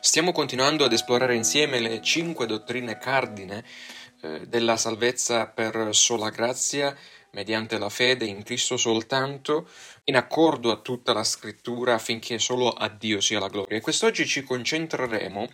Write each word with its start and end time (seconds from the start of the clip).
Stiamo 0.00 0.32
continuando 0.32 0.84
ad 0.84 0.92
esplorare 0.92 1.34
insieme 1.34 1.80
le 1.80 2.00
cinque 2.02 2.46
dottrine 2.46 2.98
cardine 2.98 3.64
eh, 4.20 4.46
della 4.46 4.76
salvezza 4.76 5.46
per 5.46 5.88
sola 5.92 6.30
grazia 6.30 6.96
mediante 7.32 7.78
la 7.78 7.88
fede 7.88 8.26
in 8.26 8.42
Cristo 8.42 8.76
soltanto, 8.76 9.68
in 10.04 10.16
accordo 10.16 10.70
a 10.70 10.80
tutta 10.80 11.12
la 11.12 11.24
scrittura 11.24 11.94
affinché 11.94 12.38
solo 12.38 12.68
a 12.68 12.88
Dio 12.88 13.20
sia 13.20 13.38
la 13.38 13.48
gloria. 13.48 13.76
E 13.76 13.80
quest'oggi 13.80 14.26
ci 14.26 14.42
concentreremo 14.42 15.48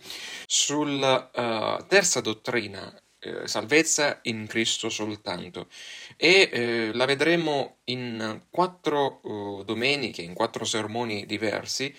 sulla 0.45 1.29
uh, 1.33 1.85
terza 1.87 2.19
dottrina 2.21 2.93
eh, 3.21 3.47
salvezza 3.47 4.19
in 4.23 4.47
Cristo 4.47 4.89
soltanto 4.89 5.67
e 6.15 6.49
eh, 6.51 6.91
la 6.93 7.05
vedremo 7.05 7.79
in 7.85 8.43
quattro 8.49 9.19
uh, 9.23 9.63
domeniche, 9.63 10.21
in 10.21 10.33
quattro 10.33 10.63
sermoni 10.63 11.25
diversi 11.25 11.93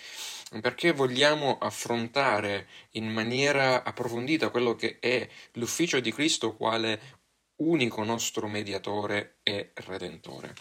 perché 0.61 0.93
vogliamo 0.93 1.59
affrontare 1.59 2.67
in 2.93 3.09
maniera 3.09 3.85
approfondita 3.85 4.51
quello 4.51 4.75
che 4.75 4.99
è 4.99 5.29
l'ufficio 5.53 6.01
di 6.01 6.13
Cristo 6.13 6.57
quale 6.57 7.19
unico 7.57 8.03
nostro 8.03 8.49
mediatore 8.49 9.37
e 9.43 9.71
redentore. 9.75 10.55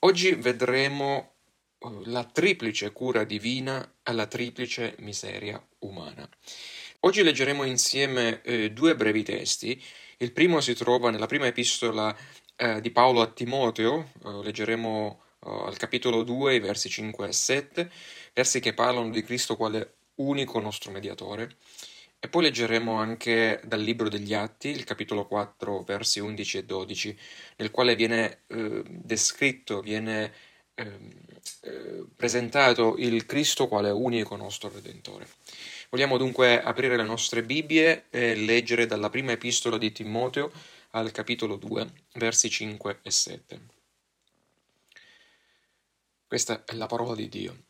Oggi 0.00 0.34
vedremo 0.34 1.34
uh, 1.78 2.02
la 2.06 2.24
triplice 2.24 2.92
cura 2.92 3.24
divina 3.24 3.98
alla 4.02 4.26
triplice 4.26 4.96
miseria 4.98 5.62
umana. 5.80 6.28
Oggi 7.00 7.22
leggeremo 7.22 7.64
insieme 7.64 8.42
eh, 8.42 8.72
due 8.72 8.96
brevi 8.96 9.22
testi. 9.22 9.82
Il 10.18 10.32
primo 10.32 10.60
si 10.60 10.74
trova 10.74 11.10
nella 11.10 11.26
prima 11.26 11.46
epistola 11.46 12.14
eh, 12.56 12.80
di 12.80 12.90
Paolo 12.90 13.22
a 13.22 13.30
Timoteo, 13.30 14.10
eh, 14.24 14.42
leggeremo 14.42 15.22
eh, 15.44 15.62
al 15.66 15.76
capitolo 15.76 16.22
2, 16.22 16.60
versi 16.60 16.88
5 16.88 17.28
e 17.28 17.32
7, 17.32 17.90
versi 18.34 18.60
che 18.60 18.74
parlano 18.74 19.10
di 19.10 19.22
Cristo 19.22 19.56
quale 19.56 19.94
unico 20.16 20.60
nostro 20.60 20.90
mediatore. 20.90 21.56
E 22.22 22.28
poi 22.28 22.42
leggeremo 22.42 22.92
anche 22.96 23.60
dal 23.64 23.80
Libro 23.80 24.10
degli 24.10 24.34
Atti, 24.34 24.68
il 24.68 24.84
capitolo 24.84 25.26
4, 25.26 25.82
versi 25.84 26.20
11 26.20 26.58
e 26.58 26.64
12, 26.64 27.18
nel 27.56 27.70
quale 27.70 27.96
viene 27.96 28.40
eh, 28.48 28.82
descritto, 28.86 29.80
viene 29.80 30.32
ehm, 30.74 31.10
eh, 31.62 32.04
presentato 32.14 32.96
il 32.98 33.24
Cristo 33.24 33.68
quale 33.68 33.90
unico 33.90 34.36
nostro 34.36 34.70
Redentore. 34.70 35.26
Vogliamo 35.88 36.18
dunque 36.18 36.62
aprire 36.62 36.96
le 36.96 37.04
nostre 37.04 37.42
Bibbie 37.42 38.04
e 38.10 38.34
leggere 38.34 38.86
dalla 38.86 39.08
prima 39.08 39.32
epistola 39.32 39.78
di 39.78 39.90
Timoteo 39.90 40.52
al 40.90 41.12
capitolo 41.12 41.56
2, 41.56 41.90
versi 42.14 42.50
5 42.50 42.98
e 43.02 43.10
7. 43.10 43.79
Questa 46.30 46.62
è 46.64 46.74
la 46.74 46.86
parola 46.86 47.16
di 47.16 47.28
Dio. 47.28 47.64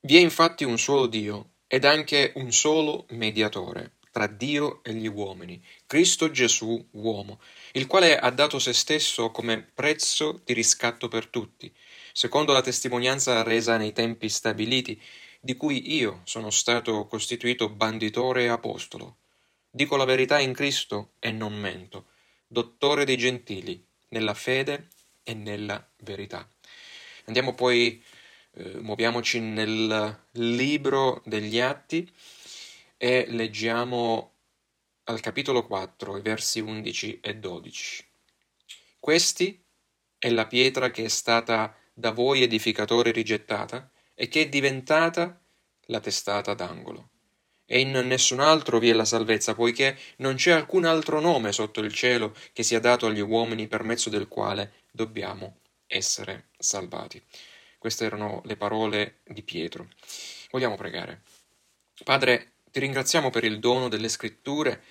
Vi 0.00 0.16
è 0.16 0.18
infatti 0.18 0.64
un 0.64 0.76
solo 0.76 1.06
Dio 1.06 1.50
ed 1.68 1.84
anche 1.84 2.32
un 2.34 2.50
solo 2.50 3.06
mediatore 3.10 3.92
tra 4.10 4.26
Dio 4.26 4.82
e 4.82 4.92
gli 4.92 5.06
uomini, 5.06 5.64
Cristo 5.86 6.28
Gesù 6.32 6.84
uomo, 6.94 7.38
il 7.74 7.86
quale 7.86 8.18
ha 8.18 8.28
dato 8.30 8.58
se 8.58 8.72
stesso 8.72 9.30
come 9.30 9.62
prezzo 9.62 10.40
di 10.44 10.52
riscatto 10.52 11.06
per 11.06 11.28
tutti, 11.28 11.72
secondo 12.12 12.52
la 12.52 12.60
testimonianza 12.60 13.44
resa 13.44 13.76
nei 13.76 13.92
tempi 13.92 14.28
stabiliti, 14.28 15.00
di 15.40 15.56
cui 15.56 15.94
io 15.94 16.22
sono 16.24 16.50
stato 16.50 17.06
costituito 17.06 17.68
banditore 17.68 18.42
e 18.42 18.48
apostolo. 18.48 19.18
Dico 19.70 19.94
la 19.94 20.04
verità 20.04 20.40
in 20.40 20.54
Cristo 20.54 21.12
e 21.20 21.30
non 21.30 21.54
mento, 21.54 22.06
dottore 22.48 23.04
dei 23.04 23.16
gentili, 23.16 23.80
nella 24.08 24.34
fede 24.34 24.88
e 25.22 25.34
nella 25.34 25.88
verità. 25.98 26.48
Andiamo 27.24 27.54
poi, 27.54 28.02
eh, 28.54 28.80
muoviamoci 28.80 29.40
nel 29.40 30.26
libro 30.32 31.22
degli 31.24 31.60
Atti 31.60 32.10
e 32.96 33.26
leggiamo 33.28 34.32
al 35.04 35.20
capitolo 35.20 35.66
4, 35.66 36.16
i 36.16 36.22
versi 36.22 36.60
11 36.60 37.20
e 37.20 37.36
12. 37.36 38.04
Questi 38.98 39.62
è 40.18 40.30
la 40.30 40.46
pietra 40.46 40.90
che 40.90 41.04
è 41.04 41.08
stata 41.08 41.76
da 41.92 42.10
voi 42.10 42.42
edificatori 42.42 43.12
rigettata, 43.12 43.90
e 44.14 44.28
che 44.28 44.42
è 44.42 44.48
diventata 44.48 45.40
la 45.86 46.00
testata 46.00 46.54
d'angolo. 46.54 47.08
E 47.66 47.80
in 47.80 47.90
nessun 47.90 48.40
altro 48.40 48.78
vi 48.78 48.90
è 48.90 48.92
la 48.92 49.04
salvezza, 49.04 49.54
poiché 49.54 49.98
non 50.18 50.34
c'è 50.34 50.52
alcun 50.52 50.84
altro 50.84 51.20
nome 51.20 51.52
sotto 51.52 51.80
il 51.80 51.92
cielo 51.92 52.34
che 52.52 52.62
sia 52.62 52.80
dato 52.80 53.06
agli 53.06 53.20
uomini 53.20 53.66
per 53.66 53.82
mezzo 53.82 54.10
del 54.10 54.28
quale 54.28 54.72
dobbiamo 54.90 55.61
essere 55.92 56.48
salvati. 56.58 57.22
Queste 57.78 58.04
erano 58.04 58.42
le 58.44 58.56
parole 58.56 59.20
di 59.24 59.42
Pietro. 59.42 59.88
Vogliamo 60.50 60.76
pregare. 60.76 61.22
Padre, 62.04 62.52
ti 62.70 62.80
ringraziamo 62.80 63.30
per 63.30 63.44
il 63.44 63.58
dono 63.58 63.88
delle 63.88 64.08
scritture, 64.08 64.82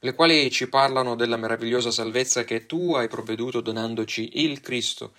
le 0.00 0.14
quali 0.14 0.50
ci 0.50 0.68
parlano 0.68 1.14
della 1.14 1.36
meravigliosa 1.36 1.90
salvezza 1.90 2.44
che 2.44 2.66
tu 2.66 2.94
hai 2.94 3.08
provveduto 3.08 3.60
donandoci 3.60 4.42
il 4.42 4.60
Cristo 4.60 5.14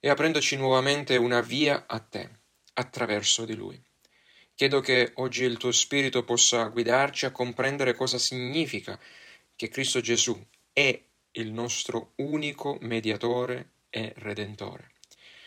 e 0.00 0.08
aprendoci 0.08 0.56
nuovamente 0.56 1.16
una 1.16 1.40
via 1.40 1.84
a 1.86 2.00
te, 2.00 2.28
attraverso 2.74 3.44
di 3.44 3.54
lui. 3.54 3.80
Chiedo 4.54 4.80
che 4.80 5.12
oggi 5.14 5.44
il 5.44 5.56
tuo 5.56 5.72
Spirito 5.72 6.24
possa 6.24 6.64
guidarci 6.64 7.24
a 7.24 7.30
comprendere 7.30 7.94
cosa 7.94 8.18
significa 8.18 8.98
che 9.54 9.68
Cristo 9.68 10.00
Gesù 10.00 10.38
è 10.72 11.02
il 11.32 11.52
nostro 11.52 12.12
unico 12.16 12.76
mediatore 12.80 13.71
e 13.92 14.14
redentore. 14.16 14.92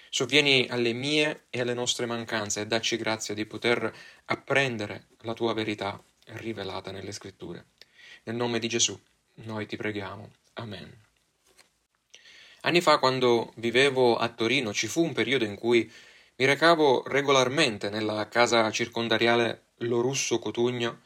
Sovvieni 0.10 0.68
alle 0.70 0.94
mie 0.94 1.48
e 1.50 1.60
alle 1.60 1.74
nostre 1.74 2.06
mancanze 2.06 2.62
e 2.62 2.68
dacci 2.68 2.96
grazia 2.96 3.34
di 3.34 3.46
poter 3.46 3.92
apprendere 4.26 5.08
la 5.22 5.34
tua 5.34 5.54
verità 5.54 6.02
rivelata 6.36 6.92
nelle 6.92 7.12
scritture. 7.12 7.66
Nel 8.24 8.36
nome 8.36 8.60
di 8.60 8.68
Gesù 8.68 8.98
noi 9.46 9.66
ti 9.66 9.76
preghiamo. 9.76 10.32
Amen. 10.54 11.04
Anni 12.62 12.82
fa, 12.82 13.00
quando 13.00 13.52
vivevo 13.58 14.16
a 14.16 14.30
Torino, 14.30 14.74
ci 14.74 14.88
fu 14.88 15.04
un 15.04 15.14
periodo 15.14 15.44
in 15.44 15.56
cui 15.56 15.92
mi 16.38 16.46
recavo 16.46 17.04
regolarmente 17.08 17.90
nella 17.90 18.28
casa 18.28 18.70
circondariale 18.72 19.64
Lorusso 19.80 20.40
Cotugno 20.40 21.02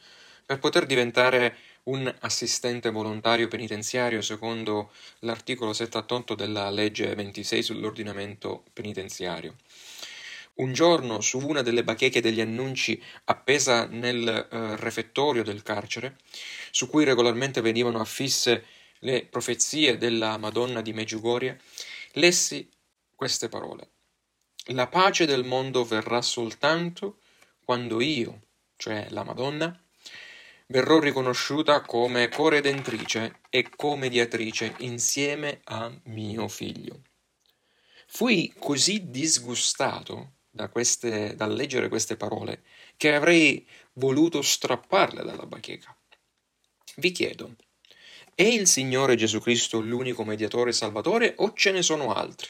per 0.46 0.58
poter 0.58 0.86
diventare 0.86 1.56
un 1.90 2.12
assistente 2.20 2.90
volontario 2.90 3.48
penitenziario 3.48 4.22
secondo 4.22 4.92
l'articolo 5.20 5.72
78 5.72 6.34
della 6.34 6.70
legge 6.70 7.14
26 7.14 7.62
sull'ordinamento 7.62 8.64
penitenziario. 8.72 9.56
Un 10.54 10.72
giorno, 10.72 11.20
su 11.20 11.38
una 11.38 11.62
delle 11.62 11.82
bacheche 11.82 12.20
degli 12.20 12.40
annunci 12.40 13.02
appesa 13.24 13.86
nel 13.86 14.48
uh, 14.50 14.56
refettorio 14.76 15.42
del 15.42 15.62
carcere, 15.62 16.18
su 16.70 16.88
cui 16.88 17.04
regolarmente 17.04 17.60
venivano 17.60 18.00
affisse 18.00 18.64
le 19.00 19.24
profezie 19.24 19.96
della 19.96 20.36
Madonna 20.36 20.82
di 20.82 20.92
Meggiugorie, 20.92 21.60
lessi 22.12 22.68
queste 23.16 23.48
parole. 23.48 23.88
La 24.66 24.86
pace 24.86 25.24
del 25.24 25.44
mondo 25.44 25.84
verrà 25.84 26.20
soltanto 26.20 27.20
quando 27.64 28.00
io, 28.00 28.40
cioè 28.76 29.06
la 29.10 29.24
Madonna, 29.24 29.74
verrò 30.70 30.98
riconosciuta 30.98 31.80
come 31.82 32.28
coredentrice 32.28 33.40
e 33.50 33.68
comediatrice 33.74 34.74
insieme 34.78 35.60
a 35.64 35.92
mio 36.04 36.48
figlio. 36.48 37.02
Fui 38.06 38.52
così 38.58 39.10
disgustato 39.10 40.34
da 40.48 40.68
queste, 40.68 41.34
dal 41.34 41.52
leggere 41.52 41.88
queste 41.88 42.16
parole 42.16 42.62
che 42.96 43.14
avrei 43.14 43.66
voluto 43.94 44.42
strapparle 44.42 45.22
dalla 45.24 45.46
bacheca. 45.46 45.96
Vi 46.96 47.12
chiedo, 47.12 47.56
è 48.34 48.42
il 48.42 48.66
Signore 48.66 49.16
Gesù 49.16 49.40
Cristo 49.40 49.80
l'unico 49.80 50.24
mediatore 50.24 50.72
salvatore 50.72 51.34
o 51.38 51.52
ce 51.52 51.72
ne 51.72 51.82
sono 51.82 52.12
altri? 52.12 52.48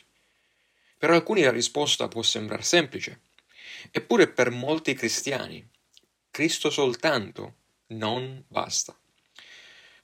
Per 0.98 1.10
alcuni 1.10 1.42
la 1.42 1.50
risposta 1.50 2.08
può 2.08 2.22
sembrare 2.22 2.62
semplice, 2.62 3.20
eppure 3.90 4.28
per 4.28 4.50
molti 4.50 4.92
cristiani 4.92 5.66
Cristo 6.30 6.70
soltanto 6.70 7.54
non 7.90 8.44
basta. 8.48 8.96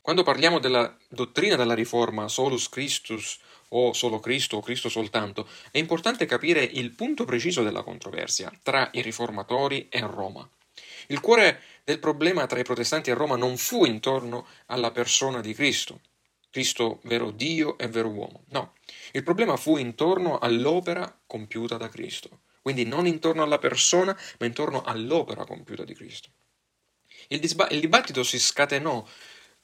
Quando 0.00 0.22
parliamo 0.22 0.60
della 0.60 0.96
dottrina 1.08 1.56
della 1.56 1.74
riforma 1.74 2.28
solus 2.28 2.68
Christus 2.68 3.38
o 3.70 3.92
solo 3.92 4.20
Cristo 4.20 4.58
o 4.58 4.60
Cristo 4.60 4.88
soltanto, 4.88 5.48
è 5.72 5.78
importante 5.78 6.26
capire 6.26 6.62
il 6.62 6.92
punto 6.92 7.24
preciso 7.24 7.64
della 7.64 7.82
controversia 7.82 8.52
tra 8.62 8.88
i 8.92 9.02
riformatori 9.02 9.88
e 9.88 10.00
Roma. 10.00 10.48
Il 11.08 11.20
cuore 11.20 11.60
del 11.82 11.98
problema 11.98 12.46
tra 12.46 12.60
i 12.60 12.64
protestanti 12.64 13.10
a 13.10 13.14
Roma 13.14 13.36
non 13.36 13.56
fu 13.56 13.84
intorno 13.84 14.46
alla 14.66 14.92
persona 14.92 15.40
di 15.40 15.54
Cristo, 15.54 16.00
Cristo 16.50 17.00
vero 17.02 17.30
Dio 17.32 17.76
e 17.76 17.88
vero 17.88 18.08
uomo, 18.08 18.44
no, 18.50 18.74
il 19.12 19.22
problema 19.22 19.56
fu 19.56 19.76
intorno 19.76 20.38
all'opera 20.38 21.20
compiuta 21.26 21.76
da 21.76 21.88
Cristo, 21.88 22.42
quindi 22.62 22.84
non 22.84 23.06
intorno 23.06 23.42
alla 23.42 23.58
persona, 23.58 24.16
ma 24.38 24.46
intorno 24.46 24.82
all'opera 24.82 25.44
compiuta 25.44 25.84
di 25.84 25.94
Cristo. 25.94 26.30
Il, 27.28 27.40
disba- 27.40 27.68
il 27.70 27.80
dibattito 27.80 28.22
si 28.22 28.38
scatenò 28.38 29.04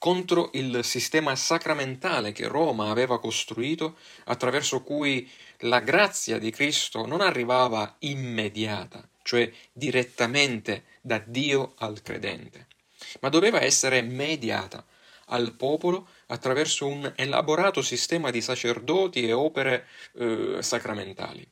contro 0.02 0.50
il 0.54 0.82
sistema 0.82 1.36
sacramentale 1.36 2.32
che 2.32 2.48
Roma 2.48 2.90
aveva 2.90 3.20
costruito, 3.20 3.96
attraverso 4.24 4.82
cui 4.82 5.30
la 5.58 5.78
grazia 5.78 6.38
di 6.38 6.50
Cristo 6.50 7.06
non 7.06 7.20
arrivava 7.20 7.94
immediata, 8.00 9.08
cioè 9.22 9.48
direttamente 9.72 10.86
da 11.00 11.22
Dio 11.24 11.74
al 11.78 12.02
credente, 12.02 12.66
ma 13.20 13.28
doveva 13.28 13.60
essere 13.60 14.02
mediata 14.02 14.84
al 15.26 15.54
popolo 15.54 16.08
attraverso 16.26 16.88
un 16.88 17.12
elaborato 17.14 17.80
sistema 17.80 18.30
di 18.30 18.40
sacerdoti 18.40 19.22
e 19.22 19.32
opere 19.32 19.86
eh, 20.18 20.56
sacramentali. 20.60 21.48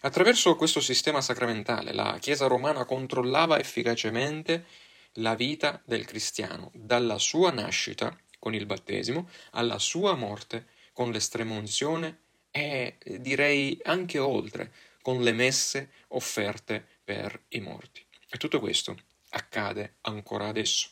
Attraverso 0.00 0.56
questo 0.56 0.80
sistema 0.80 1.20
sacramentale 1.20 1.92
la 1.92 2.18
Chiesa 2.20 2.48
romana 2.48 2.84
controllava 2.84 3.58
efficacemente 3.60 4.64
la 5.18 5.34
vita 5.34 5.80
del 5.84 6.04
cristiano, 6.04 6.70
dalla 6.74 7.18
sua 7.18 7.50
nascita 7.50 8.16
con 8.38 8.54
il 8.54 8.66
battesimo 8.66 9.28
alla 9.52 9.78
sua 9.78 10.14
morte 10.14 10.66
con 10.92 11.10
l'estrema 11.10 11.54
unzione 11.54 12.20
e 12.50 12.96
direi 13.18 13.78
anche 13.84 14.18
oltre 14.18 14.72
con 15.02 15.22
le 15.22 15.32
messe 15.32 15.90
offerte 16.08 16.84
per 17.04 17.44
i 17.48 17.60
morti. 17.60 18.04
E 18.28 18.36
tutto 18.36 18.60
questo 18.60 18.96
accade 19.30 19.96
ancora 20.02 20.48
adesso. 20.48 20.88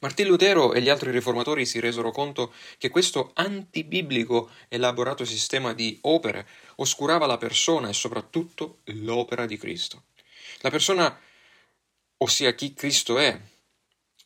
Martin 0.00 0.26
Lutero 0.26 0.72
e 0.72 0.80
gli 0.80 0.88
altri 0.88 1.12
riformatori 1.12 1.64
si 1.64 1.78
resero 1.78 2.10
conto 2.10 2.52
che 2.76 2.90
questo 2.90 3.30
antibiblico 3.34 4.50
elaborato 4.68 5.24
sistema 5.24 5.72
di 5.74 5.96
opere 6.02 6.46
oscurava 6.76 7.26
la 7.26 7.38
persona 7.38 7.88
e 7.88 7.92
soprattutto 7.92 8.80
l'opera 8.86 9.46
di 9.46 9.56
Cristo. 9.56 10.06
La 10.60 10.70
persona, 10.70 11.16
ossia 12.22 12.54
chi 12.54 12.72
Cristo 12.72 13.18
è, 13.18 13.38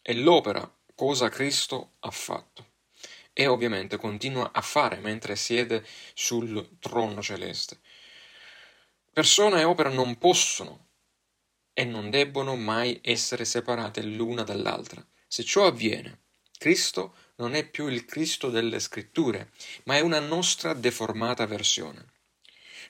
e 0.03 0.15
l'opera, 0.15 0.71
cosa 0.95 1.29
Cristo 1.29 1.95
ha 2.01 2.11
fatto. 2.11 2.75
E 3.33 3.47
ovviamente 3.47 3.97
continua 3.97 4.51
a 4.53 4.61
fare 4.61 4.99
mentre 4.99 5.37
siede 5.37 5.85
sul 6.15 6.79
trono 6.79 7.23
celeste. 7.23 7.79
Persona 9.13 9.61
e 9.61 9.65
opera 9.65 9.89
non 9.89 10.17
possono 10.17 10.89
e 11.73 11.85
non 11.85 12.11
debbono 12.11 12.55
mai 12.57 13.01
essere 13.03 13.45
separate 13.45 14.03
l'una 14.03 14.43
dall'altra. 14.43 15.05
Se 15.27 15.43
ciò 15.43 15.67
avviene, 15.67 16.21
Cristo 16.57 17.15
non 17.37 17.55
è 17.55 17.69
più 17.69 17.89
il 17.89 18.05
Cristo 18.05 18.49
delle 18.49 18.81
scritture, 18.81 19.51
ma 19.85 19.97
è 19.97 20.01
una 20.01 20.21
nostra 20.21 20.73
deformata 20.73 21.47
versione. 21.47 22.13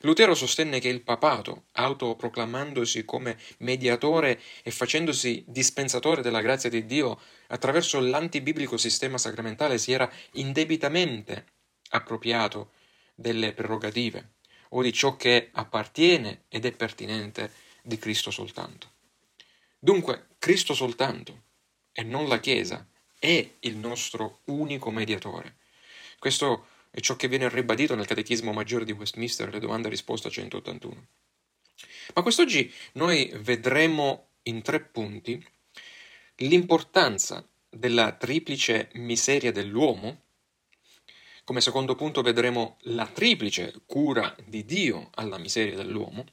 Lutero 0.07 0.37
sostenne 0.37 0.79
che 0.79 0.87
il 0.87 1.03
papato, 1.03 1.65
autoproclamandosi 1.73 3.05
come 3.05 3.37
mediatore 3.59 4.41
e 4.63 4.71
facendosi 4.71 5.43
dispensatore 5.49 6.23
della 6.23 6.41
grazia 6.41 6.71
di 6.71 6.87
Dio 6.87 7.21
attraverso 7.49 7.99
l'antibiblico 7.99 8.77
sistema 8.77 9.19
sacramentale, 9.19 9.79
si 9.79 9.91
era 9.91 10.09
indebitamente 10.35 11.47
appropriato 11.91 12.71
delle 13.17 13.53
prerogative 13.53 14.35
o 14.71 14.83
di 14.83 14.93
ciò 14.93 15.17
che 15.17 15.51
appartiene 15.53 16.45
ed 16.51 16.67
è 16.67 16.71
pertinente 16.71 17.51
di 17.83 17.99
Cristo 17.99 18.31
soltanto. 18.31 18.93
Dunque, 19.77 20.29
Cristo 20.39 20.73
soltanto 20.73 21.43
e 21.91 22.05
non 22.05 22.29
la 22.29 22.39
Chiesa 22.39 22.87
è 23.19 23.45
il 23.59 23.77
nostro 23.77 24.43
unico 24.45 24.93
mediatore. 24.93 25.57
Questo 26.21 26.69
è 26.97 27.01
ciò 27.01 27.15
che 27.15 27.29
viene 27.29 27.51
ribadito 27.51 27.95
nel 27.95 28.07
Catechismo 28.07 28.55
Maggiore 28.55 28.87
di 28.87 28.93
Westminster, 28.93 29.53
le 29.53 29.61
domande 29.61 29.89
e 29.89 29.91
risposta 29.91 30.31
181. 30.31 31.07
Ma 32.15 32.23
quest'oggi 32.23 32.73
noi 32.93 33.31
vedremo 33.35 34.29
in 34.45 34.63
tre 34.63 34.81
punti 34.81 35.47
l'importanza 36.37 37.47
della 37.69 38.13
triplice 38.13 38.89
miseria 38.95 39.53
dell'uomo, 39.53 40.23
come 41.45 41.61
secondo 41.61 41.97
punto 41.97 42.23
vedremo 42.23 42.79
la 42.85 43.07
triplice 43.07 43.75
cura 43.85 44.35
di 44.47 44.65
Dio 44.65 45.11
alla 45.17 45.37
miseria 45.37 45.77
dell'uomo 45.77 46.25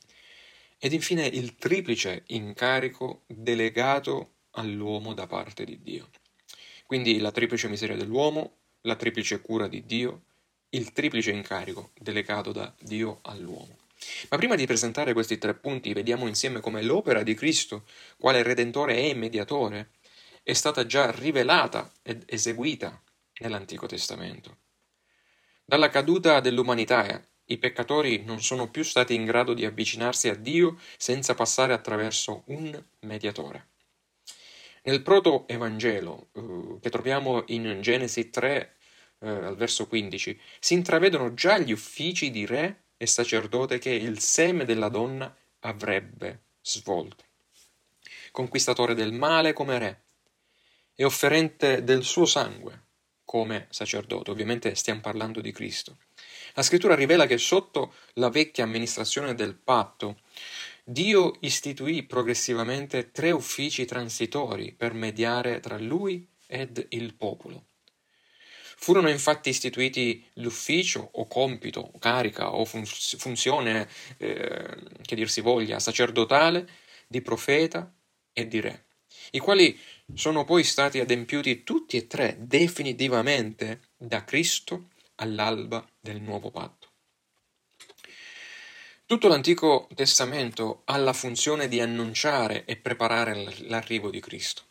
ed 0.77 0.93
infine 0.93 1.25
il 1.25 1.57
triplice 1.57 2.23
incarico 2.27 3.23
delegato 3.27 4.35
all'uomo 4.51 5.13
da 5.13 5.27
parte 5.27 5.65
di 5.65 5.81
Dio. 5.81 6.09
Quindi 6.85 7.19
la 7.19 7.31
triplice 7.31 7.67
miseria 7.67 7.97
dell'uomo, 7.97 8.59
la 8.83 8.95
triplice 8.95 9.41
cura 9.41 9.67
di 9.67 9.85
Dio, 9.85 10.23
il 10.73 10.91
triplice 10.91 11.31
incarico 11.31 11.91
delegato 11.99 12.51
da 12.51 12.73
Dio 12.79 13.19
all'uomo. 13.23 13.77
Ma 14.29 14.37
prima 14.37 14.55
di 14.55 14.65
presentare 14.65 15.13
questi 15.13 15.37
tre 15.37 15.53
punti, 15.53 15.93
vediamo 15.93 16.27
insieme 16.27 16.59
come 16.59 16.81
l'opera 16.81 17.23
di 17.23 17.33
Cristo, 17.35 17.85
quale 18.17 18.43
Redentore 18.43 18.97
e 18.97 19.13
Mediatore, 19.13 19.91
è 20.43 20.53
stata 20.53 20.85
già 20.85 21.11
rivelata 21.11 21.89
ed 22.01 22.23
eseguita 22.25 23.01
nell'Antico 23.39 23.87
Testamento. 23.87 24.57
Dalla 25.63 25.89
caduta 25.89 26.39
dell'umanità, 26.41 27.25
i 27.45 27.57
peccatori 27.57 28.23
non 28.23 28.41
sono 28.41 28.69
più 28.69 28.83
stati 28.83 29.13
in 29.13 29.25
grado 29.25 29.53
di 29.53 29.65
avvicinarsi 29.65 30.27
a 30.27 30.35
Dio 30.35 30.77
senza 30.97 31.33
passare 31.33 31.71
attraverso 31.73 32.43
un 32.47 32.83
mediatore. 33.01 33.67
Nel 34.83 35.01
proto-evangelo, 35.01 36.27
eh, 36.33 36.79
che 36.81 36.89
troviamo 36.89 37.43
in 37.47 37.79
Genesi 37.81 38.29
3, 38.29 38.75
eh, 39.23 39.29
al 39.29 39.55
verso 39.55 39.87
15, 39.87 40.39
si 40.59 40.73
intravedono 40.73 41.33
già 41.33 41.57
gli 41.57 41.71
uffici 41.71 42.29
di 42.29 42.45
re 42.45 42.83
e 42.97 43.07
sacerdote 43.07 43.79
che 43.79 43.91
il 43.91 44.19
seme 44.19 44.65
della 44.65 44.89
donna 44.89 45.33
avrebbe 45.61 46.41
svolto. 46.61 47.23
Conquistatore 48.31 48.93
del 48.93 49.13
male 49.13 49.53
come 49.53 49.77
re 49.79 50.01
e 50.95 51.03
offerente 51.03 51.83
del 51.83 52.03
suo 52.03 52.25
sangue 52.25 52.81
come 53.23 53.67
sacerdote. 53.69 54.31
Ovviamente 54.31 54.75
stiamo 54.75 55.01
parlando 55.01 55.41
di 55.41 55.51
Cristo. 55.51 55.97
La 56.53 56.61
scrittura 56.61 56.93
rivela 56.93 57.25
che 57.25 57.37
sotto 57.37 57.93
la 58.13 58.29
vecchia 58.29 58.63
amministrazione 58.63 59.33
del 59.33 59.55
patto 59.55 60.19
Dio 60.83 61.37
istituì 61.39 62.03
progressivamente 62.03 63.11
tre 63.11 63.31
uffici 63.31 63.85
transitori 63.85 64.73
per 64.73 64.93
mediare 64.93 65.61
tra 65.61 65.77
lui 65.77 66.27
ed 66.45 66.85
il 66.89 67.15
popolo. 67.15 67.67
Furono 68.83 69.07
infatti 69.09 69.47
istituiti 69.47 70.21
l'ufficio 70.33 71.07
o 71.13 71.25
compito, 71.25 71.79
o 71.79 71.97
carica 71.99 72.53
o 72.53 72.65
fun- 72.65 72.83
funzione, 72.83 73.87
eh, 74.17 74.75
che 75.01 75.15
dir 75.15 75.29
si 75.29 75.39
voglia, 75.39 75.79
sacerdotale, 75.79 76.67
di 77.07 77.21
profeta 77.21 77.89
e 78.33 78.45
di 78.45 78.59
re, 78.59 78.87
i 79.31 79.39
quali 79.39 79.79
sono 80.13 80.43
poi 80.43 80.65
stati 80.65 80.99
adempiuti 80.99 81.63
tutti 81.63 81.95
e 81.95 82.07
tre 82.07 82.35
definitivamente 82.39 83.83
da 83.95 84.25
Cristo 84.25 84.89
all'alba 85.15 85.87
del 85.97 86.19
nuovo 86.19 86.51
patto. 86.51 86.89
Tutto 89.05 89.29
l'Antico 89.29 89.87
Testamento 89.95 90.81
ha 90.83 90.97
la 90.97 91.13
funzione 91.13 91.69
di 91.69 91.79
annunciare 91.79 92.65
e 92.65 92.75
preparare 92.75 93.45
l'arrivo 93.59 94.09
di 94.09 94.19
Cristo. 94.19 94.63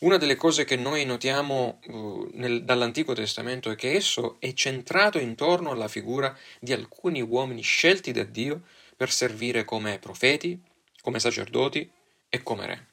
Una 0.00 0.16
delle 0.16 0.36
cose 0.36 0.64
che 0.64 0.76
noi 0.76 1.04
notiamo 1.04 1.80
uh, 1.86 2.30
nel, 2.34 2.64
dall'Antico 2.64 3.14
Testamento 3.14 3.70
è 3.70 3.74
che 3.74 3.94
esso 3.94 4.36
è 4.38 4.52
centrato 4.52 5.18
intorno 5.18 5.70
alla 5.70 5.88
figura 5.88 6.36
di 6.60 6.72
alcuni 6.72 7.20
uomini 7.20 7.62
scelti 7.62 8.12
da 8.12 8.22
Dio 8.22 8.62
per 8.96 9.10
servire 9.10 9.64
come 9.64 9.98
profeti, 9.98 10.60
come 11.00 11.18
sacerdoti 11.18 11.90
e 12.28 12.42
come 12.44 12.66
re. 12.66 12.86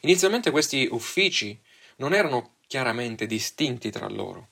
Inizialmente 0.00 0.50
questi 0.50 0.86
uffici 0.90 1.58
non 1.96 2.12
erano 2.12 2.56
chiaramente 2.66 3.26
distinti 3.26 3.90
tra 3.90 4.08
loro, 4.08 4.48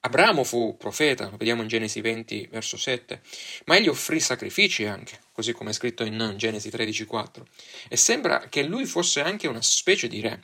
Abramo 0.00 0.44
fu 0.44 0.76
profeta, 0.78 1.28
lo 1.28 1.36
vediamo 1.36 1.62
in 1.62 1.68
Genesi 1.68 2.00
20, 2.00 2.48
verso 2.52 2.76
7, 2.76 3.20
ma 3.66 3.76
egli 3.76 3.88
offrì 3.88 4.20
sacrifici 4.20 4.84
anche, 4.84 5.18
così 5.32 5.52
come 5.52 5.70
è 5.70 5.72
scritto 5.72 6.04
in 6.04 6.34
Genesi 6.36 6.70
13, 6.70 7.04
4, 7.04 7.46
e 7.88 7.96
sembra 7.96 8.48
che 8.48 8.62
lui 8.62 8.86
fosse 8.86 9.20
anche 9.20 9.48
una 9.48 9.60
specie 9.60 10.06
di 10.06 10.20
re. 10.20 10.40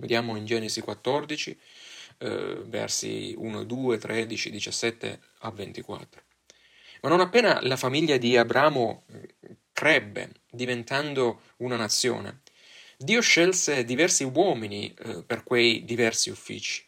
Vediamo 0.00 0.34
in 0.36 0.46
Genesi 0.46 0.80
14, 0.80 1.58
eh, 2.18 2.62
versi 2.64 3.34
1, 3.36 3.64
2, 3.64 3.98
13, 3.98 4.50
17 4.50 5.20
a 5.40 5.50
24. 5.50 6.22
Ma 7.02 7.08
non 7.10 7.20
appena 7.20 7.60
la 7.62 7.76
famiglia 7.76 8.16
di 8.16 8.36
Abramo 8.36 9.04
eh, 9.12 9.56
crebbe, 9.72 10.32
diventando 10.50 11.42
una 11.58 11.76
nazione, 11.76 12.40
Dio 12.96 13.20
scelse 13.20 13.84
diversi 13.84 14.24
uomini 14.24 14.92
eh, 14.92 15.22
per 15.22 15.42
quei 15.42 15.84
diversi 15.84 16.28
uffici. 16.28 16.84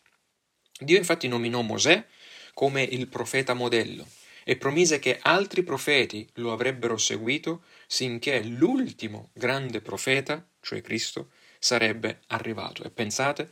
Dio 0.79 0.99
infatti 0.99 1.29
nominò 1.29 1.63
Mosè 1.63 2.05
come 2.53 2.83
il 2.83 3.09
profeta 3.09 3.55
modello 3.55 4.07
e 4.45 4.57
promise 4.57 4.99
che 4.99 5.19
altri 5.23 5.63
profeti 5.63 6.29
lo 6.35 6.53
avrebbero 6.53 6.97
seguito 6.97 7.63
sinché 7.87 8.43
l'ultimo 8.43 9.31
grande 9.33 9.81
profeta, 9.81 10.47
cioè 10.61 10.81
Cristo, 10.81 11.31
sarebbe 11.63 12.23
arrivato. 12.27 12.83
E 12.83 12.91
pensate, 12.91 13.49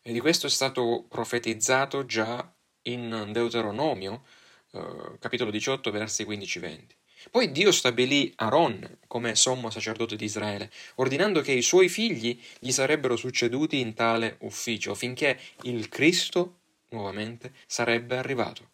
e 0.00 0.12
di 0.12 0.18
questo 0.18 0.46
è 0.46 0.50
stato 0.50 1.04
profetizzato 1.06 2.06
già 2.06 2.50
in 2.82 3.28
Deuteronomio, 3.32 4.24
eh, 4.72 5.18
capitolo 5.20 5.50
18, 5.50 5.90
versi 5.90 6.24
15-20. 6.24 6.96
Poi 7.30 7.52
Dio 7.52 7.70
stabilì 7.70 8.32
Aaron 8.36 8.98
come 9.06 9.34
sommo 9.34 9.68
sacerdote 9.68 10.16
di 10.16 10.24
Israele, 10.24 10.70
ordinando 10.94 11.42
che 11.42 11.52
i 11.52 11.60
suoi 11.60 11.90
figli 11.90 12.40
gli 12.58 12.70
sarebbero 12.70 13.16
succeduti 13.16 13.78
in 13.78 13.92
tale 13.92 14.36
ufficio, 14.40 14.94
finché 14.94 15.38
il 15.64 15.90
Cristo, 15.90 16.60
nuovamente, 16.90 17.52
sarebbe 17.66 18.16
arrivato, 18.16 18.70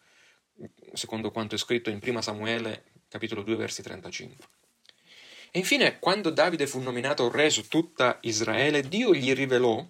secondo 0.93 1.29
quanto 1.31 1.55
è 1.55 1.57
scritto 1.57 1.89
in 1.89 1.99
1 2.01 2.21
Samuele, 2.21 2.85
capitolo 3.09 3.41
2, 3.41 3.55
versi 3.57 3.81
35. 3.81 4.47
E 5.55 5.59
infine, 5.59 5.99
quando 5.99 6.31
Davide 6.31 6.67
fu 6.67 6.81
nominato 6.81 7.31
re 7.31 7.49
su 7.49 7.69
tutta 7.69 8.17
Israele, 8.23 8.89
Dio 8.89 9.13
gli 9.13 9.31
rivelò 9.31 9.89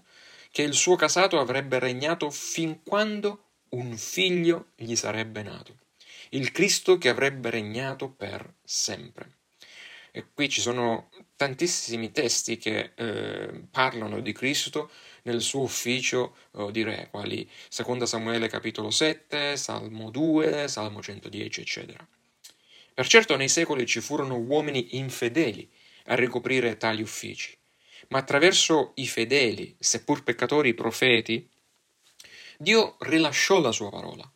che 0.51 0.61
il 0.61 0.75
suo 0.75 0.95
casato 0.95 1.39
avrebbe 1.39 1.79
regnato 1.79 2.29
fin 2.29 2.83
quando 2.83 3.45
un 3.69 3.97
figlio 3.97 4.67
gli 4.75 4.95
sarebbe 4.95 5.41
nato, 5.41 5.75
il 6.29 6.51
Cristo 6.51 6.99
che 6.99 7.09
avrebbe 7.09 7.49
regnato 7.49 8.11
per 8.11 8.57
sempre. 8.63 9.37
E 10.11 10.27
qui 10.35 10.49
ci 10.49 10.61
sono 10.61 11.09
tantissimi 11.35 12.11
testi 12.11 12.59
che 12.59 12.91
eh, 12.93 13.63
parlano 13.71 14.19
di 14.19 14.33
Cristo 14.33 14.91
nel 15.23 15.41
suo 15.41 15.61
ufficio 15.61 16.35
oh, 16.51 16.69
di 16.69 16.83
re, 16.83 17.07
quali 17.09 17.49
2 17.75 18.05
Samuele 18.05 18.49
capitolo 18.49 18.91
7, 18.91 19.57
Salmo 19.57 20.11
2, 20.11 20.67
Salmo 20.67 21.01
110, 21.01 21.61
eccetera. 21.61 22.07
Per 22.95 23.07
certo 23.07 23.35
nei 23.35 23.49
secoli 23.49 23.85
ci 23.85 23.99
furono 23.99 24.37
uomini 24.37 24.95
infedeli 24.95 25.69
a 26.05 26.15
ricoprire 26.15 26.77
tali 26.77 27.01
uffici, 27.01 27.53
ma 28.07 28.19
attraverso 28.19 28.93
i 28.95 29.05
fedeli, 29.05 29.75
seppur 29.77 30.23
peccatori 30.23 30.73
profeti, 30.73 31.45
Dio 32.57 32.95
rilasciò 32.99 33.59
la 33.59 33.73
sua 33.73 33.89
parola. 33.89 34.31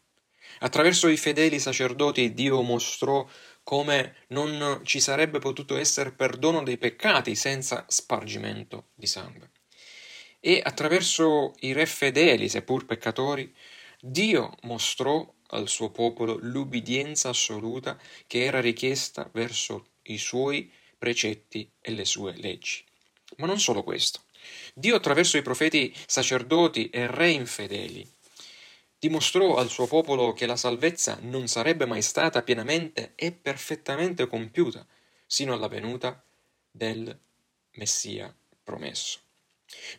Attraverso 0.60 1.08
i 1.08 1.16
fedeli 1.16 1.58
sacerdoti 1.58 2.34
Dio 2.34 2.62
mostrò 2.62 3.26
come 3.64 4.26
non 4.30 4.82
ci 4.84 5.00
sarebbe 5.00 5.40
potuto 5.40 5.78
essere 5.78 6.12
perdono 6.12 6.62
dei 6.62 6.78
peccati 6.78 7.36
senza 7.36 7.86
spargimento 7.88 8.90
di 8.94 9.08
sangue. 9.08 9.52
E 10.42 10.60
attraverso 10.62 11.54
i 11.62 11.72
re 11.72 11.86
fedeli, 11.86 12.50
seppur 12.50 12.86
peccatori, 12.86 13.56
Dio 14.02 14.54
mostrò 14.64 15.26
al 15.50 15.68
suo 15.68 15.90
popolo 15.90 16.38
l'ubbidienza 16.42 17.30
assoluta 17.30 18.00
che 18.28 18.44
era 18.44 18.60
richiesta 18.60 19.30
verso 19.32 19.88
i 20.04 20.18
suoi 20.18 20.72
precetti 20.98 21.70
e 21.82 21.92
le 21.92 22.06
sue 22.06 22.34
leggi. 22.36 22.84
Ma 23.38 23.48
non 23.48 23.60
solo 23.60 23.84
questo. 23.84 24.22
Dio 24.74 24.96
attraverso 24.96 25.38
i 25.38 25.42
profeti 25.42 25.94
sacerdoti 26.06 26.90
e 26.90 27.08
re 27.08 27.30
infedeli 27.32 28.08
dimostrò 29.00 29.56
al 29.56 29.70
suo 29.70 29.88
popolo 29.88 30.34
che 30.34 30.46
la 30.46 30.58
salvezza 30.58 31.18
non 31.22 31.48
sarebbe 31.48 31.86
mai 31.86 32.02
stata 32.02 32.44
pienamente 32.44 33.14
e 33.16 33.32
perfettamente 33.32 34.28
compiuta 34.28 34.86
sino 35.26 35.54
alla 35.54 35.70
venuta 35.70 36.22
del 36.70 37.18
Messia 37.76 38.36
promesso. 38.62 39.20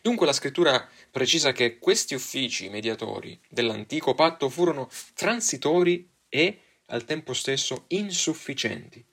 Dunque 0.01 0.25
la 0.25 0.33
scrittura 0.33 0.87
precisa 1.09 1.51
che 1.51 1.79
questi 1.79 2.13
uffici 2.13 2.69
mediatori 2.69 3.39
dell'antico 3.49 4.13
patto 4.13 4.49
furono 4.49 4.89
transitori 5.13 6.09
e 6.27 6.59
al 6.87 7.05
tempo 7.05 7.33
stesso 7.33 7.85
insufficienti 7.87 9.03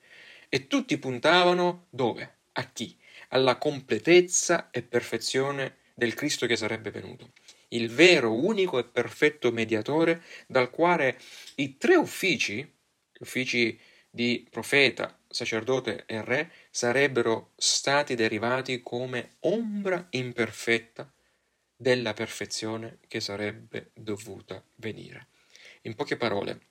e 0.49 0.67
tutti 0.67 0.97
puntavano 0.97 1.87
dove? 1.89 2.37
A 2.53 2.71
chi? 2.71 2.97
Alla 3.29 3.57
completezza 3.57 4.69
e 4.71 4.81
perfezione 4.81 5.77
del 5.93 6.13
Cristo 6.13 6.45
che 6.45 6.55
sarebbe 6.55 6.91
venuto 6.91 7.31
il 7.69 7.89
vero, 7.89 8.33
unico 8.33 8.79
e 8.79 8.85
perfetto 8.85 9.51
mediatore 9.51 10.23
dal 10.47 10.69
quale 10.69 11.19
i 11.55 11.77
tre 11.77 11.95
uffici, 11.95 12.57
gli 12.57 13.21
uffici 13.21 13.79
di 14.09 14.47
profeta, 14.49 15.18
sacerdote 15.29 16.05
e 16.05 16.23
re, 16.23 16.51
sarebbero 16.71 17.51
stati 17.55 18.15
derivati 18.15 18.81
come 18.81 19.35
ombra 19.41 20.07
imperfetta 20.11 21.11
della 21.75 22.13
perfezione 22.13 22.97
che 23.07 23.21
sarebbe 23.21 23.91
dovuta 23.93 24.61
venire. 24.75 25.27
In 25.83 25.95
poche 25.95 26.17
parole, 26.17 26.67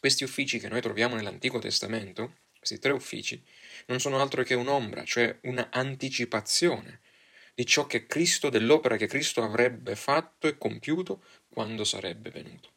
questi 0.00 0.24
uffici 0.24 0.58
che 0.58 0.68
noi 0.68 0.80
troviamo 0.80 1.14
nell'Antico 1.14 1.58
Testamento, 1.58 2.38
questi 2.58 2.78
tre 2.78 2.92
uffici, 2.92 3.42
non 3.86 4.00
sono 4.00 4.20
altro 4.20 4.42
che 4.42 4.54
un'ombra, 4.54 5.04
cioè 5.04 5.38
una 5.42 5.68
anticipazione 5.70 7.00
di 7.54 7.66
ciò 7.66 7.86
che 7.86 8.06
Cristo, 8.06 8.48
dell'opera 8.48 8.96
che 8.96 9.06
Cristo 9.06 9.42
avrebbe 9.42 9.94
fatto 9.94 10.46
e 10.46 10.56
compiuto 10.56 11.22
quando 11.48 11.84
sarebbe 11.84 12.30
venuto. 12.30 12.70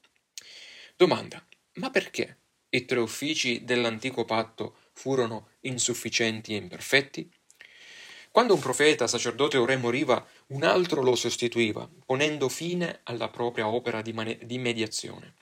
Domanda, 0.96 1.44
ma 1.76 1.90
perché 1.90 2.38
i 2.70 2.86
tre 2.86 3.00
uffici 3.00 3.64
dell'antico 3.64 4.26
patto 4.26 4.78
furono 4.96 5.50
insufficienti 5.62 6.54
e 6.54 6.58
imperfetti? 6.58 7.30
Quando 8.32 8.54
un 8.54 8.60
profeta, 8.60 9.08
sacerdote 9.08 9.58
o 9.58 9.66
re 9.66 9.78
moriva, 9.78 10.26
un 10.48 10.64
altro 10.64 11.02
lo 11.02 11.16
sostituiva, 11.16 11.90
ponendo 12.06 12.50
fine 12.50 13.02
alla 13.04 13.30
propria 13.30 13.68
opera 13.68 14.02
di, 14.02 14.12
mane- 14.12 14.40
di 14.42 14.58
mediazione. 14.58 15.36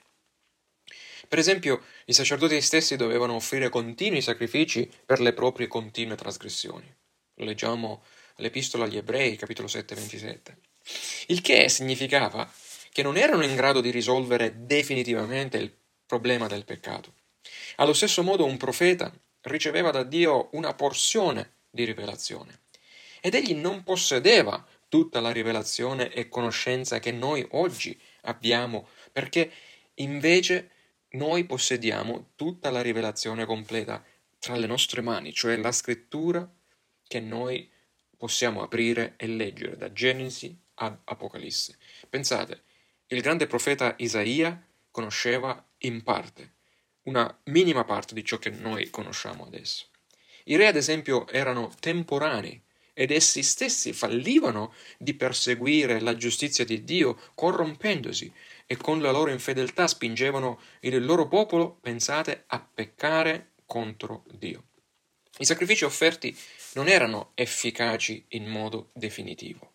Per 1.26 1.38
esempio, 1.38 1.82
i 2.04 2.12
sacerdoti 2.12 2.60
stessi 2.60 2.96
dovevano 2.96 3.34
offrire 3.34 3.68
continui 3.68 4.20
sacrifici 4.20 4.88
per 5.04 5.20
le 5.20 5.32
proprie 5.32 5.66
continue 5.66 6.14
trasgressioni. 6.14 6.86
Lo 7.34 7.44
leggiamo 7.44 8.04
l'Epistola 8.36 8.84
agli 8.84 8.96
Ebrei, 8.96 9.36
capitolo 9.36 9.66
7, 9.66 9.94
27. 9.94 10.58
Il 11.28 11.40
che 11.40 11.68
significava 11.68 12.48
che 12.92 13.02
non 13.02 13.16
erano 13.16 13.42
in 13.42 13.56
grado 13.56 13.80
di 13.80 13.90
risolvere 13.90 14.66
definitivamente 14.66 15.56
il 15.56 15.74
problema 16.06 16.46
del 16.46 16.64
peccato. 16.64 17.14
Allo 17.76 17.92
stesso 17.92 18.22
modo 18.22 18.44
un 18.44 18.56
profeta 18.56 19.12
riceveva 19.44 19.90
da 19.90 20.02
Dio 20.02 20.48
una 20.52 20.74
porzione 20.74 21.52
di 21.70 21.84
rivelazione 21.84 22.60
ed 23.20 23.34
egli 23.34 23.54
non 23.54 23.82
possedeva 23.82 24.64
tutta 24.88 25.20
la 25.20 25.32
rivelazione 25.32 26.12
e 26.12 26.28
conoscenza 26.28 26.98
che 26.98 27.10
noi 27.10 27.46
oggi 27.52 27.98
abbiamo, 28.22 28.88
perché 29.10 29.50
invece 29.94 30.70
noi 31.10 31.44
possediamo 31.44 32.32
tutta 32.36 32.70
la 32.70 32.82
rivelazione 32.82 33.44
completa 33.44 34.04
tra 34.38 34.56
le 34.56 34.66
nostre 34.66 35.00
mani, 35.00 35.32
cioè 35.32 35.56
la 35.56 35.72
scrittura 35.72 36.48
che 37.06 37.20
noi 37.20 37.70
possiamo 38.16 38.62
aprire 38.62 39.14
e 39.16 39.26
leggere 39.26 39.76
da 39.76 39.92
Genesi 39.92 40.56
ad 40.74 40.96
Apocalisse. 41.04 41.78
Pensate, 42.08 42.62
il 43.06 43.20
grande 43.20 43.46
profeta 43.46 43.94
Isaia 43.98 44.62
conosceva 44.90 45.66
in 45.78 46.02
parte, 46.02 46.53
una 47.04 47.38
minima 47.44 47.84
parte 47.84 48.14
di 48.14 48.24
ciò 48.24 48.38
che 48.38 48.50
noi 48.50 48.90
conosciamo 48.90 49.44
adesso. 49.44 49.86
I 50.44 50.56
re, 50.56 50.66
ad 50.66 50.76
esempio, 50.76 51.26
erano 51.28 51.72
temporanei 51.80 52.62
ed 52.92 53.10
essi 53.10 53.42
stessi 53.42 53.92
fallivano 53.92 54.72
di 54.98 55.14
perseguire 55.14 56.00
la 56.00 56.16
giustizia 56.16 56.64
di 56.64 56.84
Dio 56.84 57.18
corrompendosi 57.34 58.32
e 58.66 58.76
con 58.76 59.00
la 59.00 59.10
loro 59.10 59.30
infedeltà 59.30 59.86
spingevano 59.88 60.60
il 60.80 61.04
loro 61.04 61.26
popolo, 61.26 61.76
pensate, 61.80 62.44
a 62.46 62.60
peccare 62.60 63.52
contro 63.66 64.24
Dio. 64.30 64.68
I 65.38 65.44
sacrifici 65.44 65.84
offerti 65.84 66.36
non 66.74 66.88
erano 66.88 67.32
efficaci 67.34 68.24
in 68.28 68.46
modo 68.46 68.90
definitivo, 68.92 69.72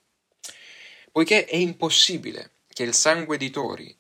poiché 1.12 1.46
è 1.46 1.58
impossibile 1.58 2.52
che 2.70 2.84
il 2.84 2.94
sangue 2.94 3.38
di 3.38 3.50
tori 3.50 3.94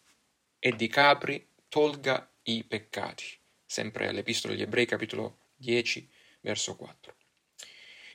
e 0.57 0.75
di 0.75 0.87
capri 0.87 1.45
tolga 1.67 2.29
i 2.49 2.63
peccati, 2.63 3.25
sempre 3.65 4.07
all'Epistola 4.07 4.53
agli 4.53 4.61
Ebrei 4.61 4.85
capitolo 4.85 5.39
10 5.55 6.09
verso 6.41 6.75
4. 6.75 7.15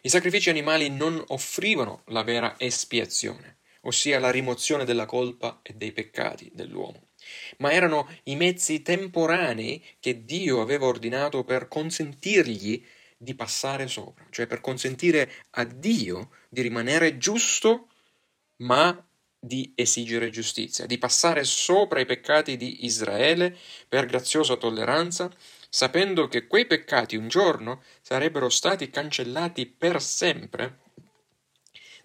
I 0.03 0.09
sacrifici 0.09 0.51
animali 0.51 0.91
non 0.91 1.23
offrivano 1.29 2.03
la 2.09 2.23
vera 2.23 2.57
espiazione, 2.59 3.59
ossia 3.83 4.19
la 4.19 4.31
rimozione 4.31 4.85
della 4.85 5.07
colpa 5.07 5.61
e 5.63 5.73
dei 5.75 5.93
peccati 5.93 6.51
dell'uomo, 6.53 7.09
ma 7.59 7.73
erano 7.73 8.09
i 8.25 8.37
mezzi 8.37 8.83
temporanei 8.83 9.83
che 10.01 10.25
Dio 10.25 10.61
aveva 10.61 10.87
ordinato 10.87 11.45
per 11.45 11.69
consentirgli 11.69 12.85
di 13.17 13.35
passare 13.35 13.87
sopra, 13.87 14.27
cioè 14.31 14.47
per 14.47 14.61
consentire 14.61 15.31
a 15.51 15.65
Dio 15.65 16.31
di 16.49 16.61
rimanere 16.61 17.17
giusto, 17.17 17.89
ma 18.57 19.07
di 19.45 19.73
esigere 19.75 20.31
giustizia, 20.31 20.87
di 20.87 20.97
passare 20.97 21.45
sopra 21.45 22.01
i 22.01 22.07
peccati 22.07 22.57
di 22.57 22.87
Israele 22.87 23.55
per 23.87 24.07
graziosa 24.07 24.57
tolleranza, 24.57 25.31
sapendo 25.69 26.29
che 26.29 26.47
quei 26.47 26.67
peccati 26.67 27.17
un 27.17 27.29
giorno 27.29 27.83
sarebbero 28.01 28.49
stati 28.49 28.89
cancellati 28.89 29.67
per 29.67 30.01
sempre 30.01 30.79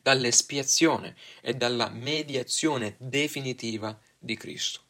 dall'espiazione 0.01 1.15
e 1.41 1.53
dalla 1.53 1.89
mediazione 1.89 2.95
definitiva 2.97 3.97
di 4.17 4.35
Cristo. 4.35 4.81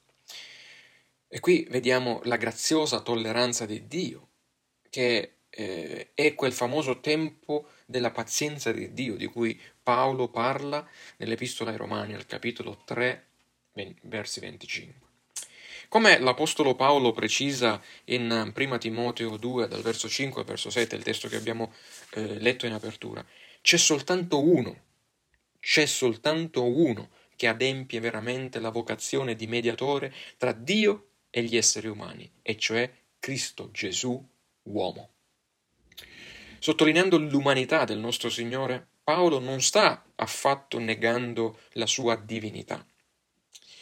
E 1.28 1.40
qui 1.40 1.68
vediamo 1.70 2.22
la 2.24 2.38
graziosa 2.38 3.02
tolleranza 3.02 3.68
di 3.68 3.86
Dio, 3.86 4.28
che 4.90 5.34
eh, 5.50 6.10
è 6.16 6.34
quel 6.34 6.54
famoso 6.54 7.00
tempo 7.00 7.70
della 7.86 8.12
pazienza 8.12 8.72
di 8.72 8.94
Dio 8.94 9.16
di 9.16 9.28
cui 9.28 9.60
Paolo 9.90 10.28
parla 10.28 10.88
nell'Epistola 11.18 11.72
ai 11.72 11.78
Romani 11.78 12.14
al 12.14 12.28
capitolo 12.28 12.84
3, 12.86 13.26
versi 14.04 14.40
25. 14.40 15.08
Come 15.88 16.20
l'Apostolo 16.20 16.76
Paolo 16.76 17.12
precisa 17.12 17.82
in 18.06 18.54
1 18.56 18.78
Timoteo 18.78 19.36
2, 19.36 19.68
dal 19.68 19.82
verso 19.82 20.08
5 20.08 20.42
al 20.42 20.48
verso 20.48 20.70
7, 20.70 20.96
il 20.96 21.02
testo 21.02 21.28
che 21.28 21.38
abbiamo 21.38 21.74
eh, 22.12 22.40
letto 22.40 22.68
in 22.68 22.74
apertura, 22.74 23.26
c'è 23.62 23.78
soltanto 23.78 24.44
uno, 24.44 24.80
c'è 25.60 25.88
soltanto 25.88 26.64
uno 26.64 27.10
che 27.36 27.48
adempie 27.48 28.00
veramente 28.00 28.60
la 28.60 28.70
vocazione 28.70 29.36
di 29.36 29.48
mediatore 29.48 30.14
tra 30.38 30.52
Dio 30.52 31.14
e 31.32 31.42
gli 31.42 31.58
esseri 31.58 31.88
umani, 31.88 32.32
e 32.44 32.58
cioè 32.60 32.94
Cristo 33.18 33.72
Gesù, 33.72 34.24
uomo. 34.66 35.10
sottolineando 36.60 37.18
l'umanità 37.18 37.86
del 37.86 37.98
nostro 37.98 38.30
Signore, 38.30 38.89
Paolo 39.10 39.40
non 39.40 39.60
sta 39.60 40.06
affatto 40.18 40.78
negando 40.78 41.62
la 41.72 41.88
sua 41.88 42.16
divinità, 42.16 42.86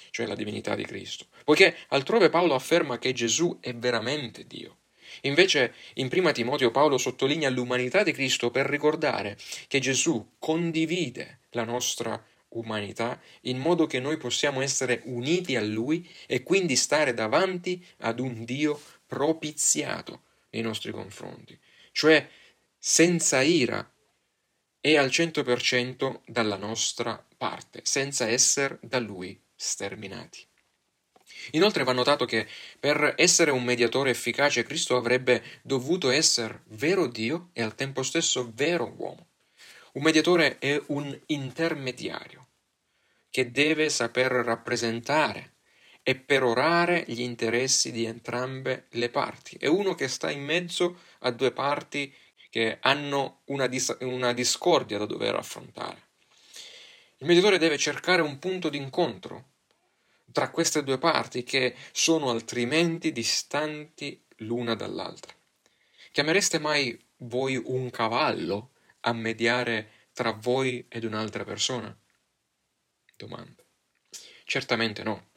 cioè 0.10 0.26
la 0.26 0.36
divinità 0.36 0.74
di 0.74 0.86
Cristo, 0.86 1.26
poiché 1.44 1.76
altrove 1.90 2.30
Paolo 2.30 2.56
afferma 2.56 2.98
che 2.98 3.12
Gesù 3.12 3.58
è 3.60 3.76
veramente 3.76 4.48
Dio. 4.48 4.78
Invece 5.24 5.74
in 5.96 6.08
prima 6.08 6.32
Timoteo 6.32 6.72
Paolo 6.72 6.98
sottolinea 6.98 7.50
l'umanità 7.50 8.04
di 8.04 8.14
Cristo 8.14 8.52
per 8.52 8.68
ricordare 8.68 9.38
che 9.68 9.80
Gesù 9.80 10.36
condivide 10.40 11.40
la 11.50 11.66
nostra 11.66 12.26
umanità 12.52 13.20
in 13.42 13.58
modo 13.58 13.86
che 13.86 14.00
noi 14.00 14.16
possiamo 14.16 14.62
essere 14.62 15.02
uniti 15.08 15.58
a 15.58 15.62
Lui 15.62 16.10
e 16.26 16.42
quindi 16.42 16.78
stare 16.78 17.14
davanti 17.14 17.86
ad 17.98 18.22
un 18.22 18.46
Dio 18.46 18.80
propiziato 19.06 20.22
nei 20.52 20.62
nostri 20.62 20.94
confronti, 20.94 21.60
cioè 21.92 22.26
senza 22.80 23.42
ira 23.42 23.92
è 24.80 24.96
al 24.96 25.10
100% 25.10 26.22
dalla 26.26 26.58
nostra 26.58 27.24
parte, 27.38 27.82
senza 27.84 28.28
essere 28.28 28.80
da 28.82 29.00
lui 29.00 29.40
sterminati. 29.56 30.46
Inoltre 31.52 31.84
va 31.84 31.94
notato 31.94 32.26
che 32.26 32.48
per 32.80 33.14
essere 33.18 33.52
un 33.52 33.64
mediatore 33.64 34.10
efficace 34.10 34.64
Cristo 34.64 34.96
avrebbe 34.96 35.44
dovuto 35.62 36.10
essere 36.10 36.64
vero 36.68 37.08
Dio 37.08 37.50
e 37.54 37.62
al 37.62 37.76
tempo 37.76 38.04
stesso 38.04 38.52
vero 38.54 38.94
uomo. 38.98 39.28
Un 39.94 40.04
mediatore 40.04 40.58
è 40.60 40.82
un 40.88 41.18
intermediario 41.28 42.48
che 43.30 43.52
deve 43.52 43.90
saper 43.90 44.32
rappresentare 44.32 45.54
e 46.04 46.16
perorare 46.16 47.04
gli 47.08 47.22
interessi 47.22 47.92
di 47.92 48.06
entrambe 48.06 48.86
le 48.92 49.10
parti. 49.10 49.58
È 49.60 49.68
uno 49.68 49.94
che 49.94 50.08
sta 50.08 50.32
in 50.32 50.44
mezzo 50.44 51.02
a 51.20 51.32
due 51.32 51.52
parti 51.52 52.14
che 52.58 52.80
hanno 52.82 53.42
una, 53.46 53.68
dis- 53.68 53.98
una 54.00 54.34
discordia 54.34 54.98
da 54.98 55.06
dover 55.06 55.36
affrontare. 55.36 56.08
Il 57.18 57.28
mediatore 57.28 57.60
deve 57.60 57.78
cercare 57.78 58.24
un 58.24 58.40
punto 58.40 58.70
d'incontro 58.70 59.50
tra 60.32 60.50
queste 60.50 60.84
due 60.84 60.98
parti 60.98 61.44
che 61.44 61.76
sono 61.92 62.32
altrimenti 62.32 63.12
distanti 63.12 64.20
l'una 64.38 64.74
dall'altra. 64.74 65.36
Chiamereste 66.12 66.58
mai 66.58 67.00
voi 67.18 67.62
un 67.64 67.92
cavallo 67.92 68.72
a 69.02 69.14
mediare 69.14 70.08
tra 70.12 70.32
voi 70.32 70.84
ed 70.90 71.04
un'altra 71.04 71.44
persona? 71.44 71.96
Domanda. 73.16 73.64
Certamente 74.46 75.04
no, 75.04 75.28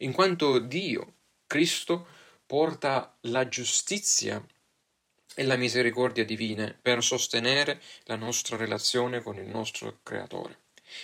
in 0.00 0.12
quanto 0.12 0.58
Dio, 0.58 1.14
Cristo, 1.46 2.06
porta 2.44 3.16
la 3.22 3.48
giustizia 3.48 4.44
e 5.38 5.44
la 5.44 5.56
misericordia 5.56 6.24
divine 6.24 6.74
per 6.80 7.04
sostenere 7.04 7.82
la 8.04 8.16
nostra 8.16 8.56
relazione 8.56 9.20
con 9.20 9.36
il 9.36 9.46
nostro 9.46 9.98
Creatore. 10.02 10.60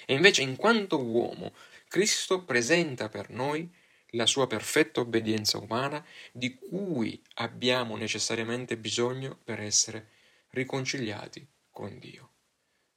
E 0.07 0.15
invece, 0.15 0.41
in 0.41 0.57
quanto 0.57 0.99
uomo, 1.05 1.53
Cristo 1.87 2.43
presenta 2.43 3.11
per 3.11 3.29
noi 3.29 3.71
la 4.13 4.25
sua 4.25 4.47
perfetta 4.47 5.01
obbedienza 5.01 5.59
umana 5.59 6.03
di 6.33 6.55
cui 6.55 7.23
abbiamo 7.35 7.95
necessariamente 7.97 8.79
bisogno 8.79 9.39
per 9.45 9.61
essere 9.61 10.09
riconciliati 10.53 11.47
con 11.71 11.99
Dio. 11.99 12.31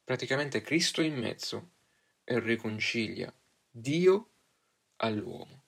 Praticamente 0.04 0.62
Cristo 0.62 1.02
in 1.02 1.16
mezzo 1.16 1.72
e 2.24 2.40
riconcilia 2.40 3.30
Dio 3.70 4.28
all'uomo, 4.96 5.64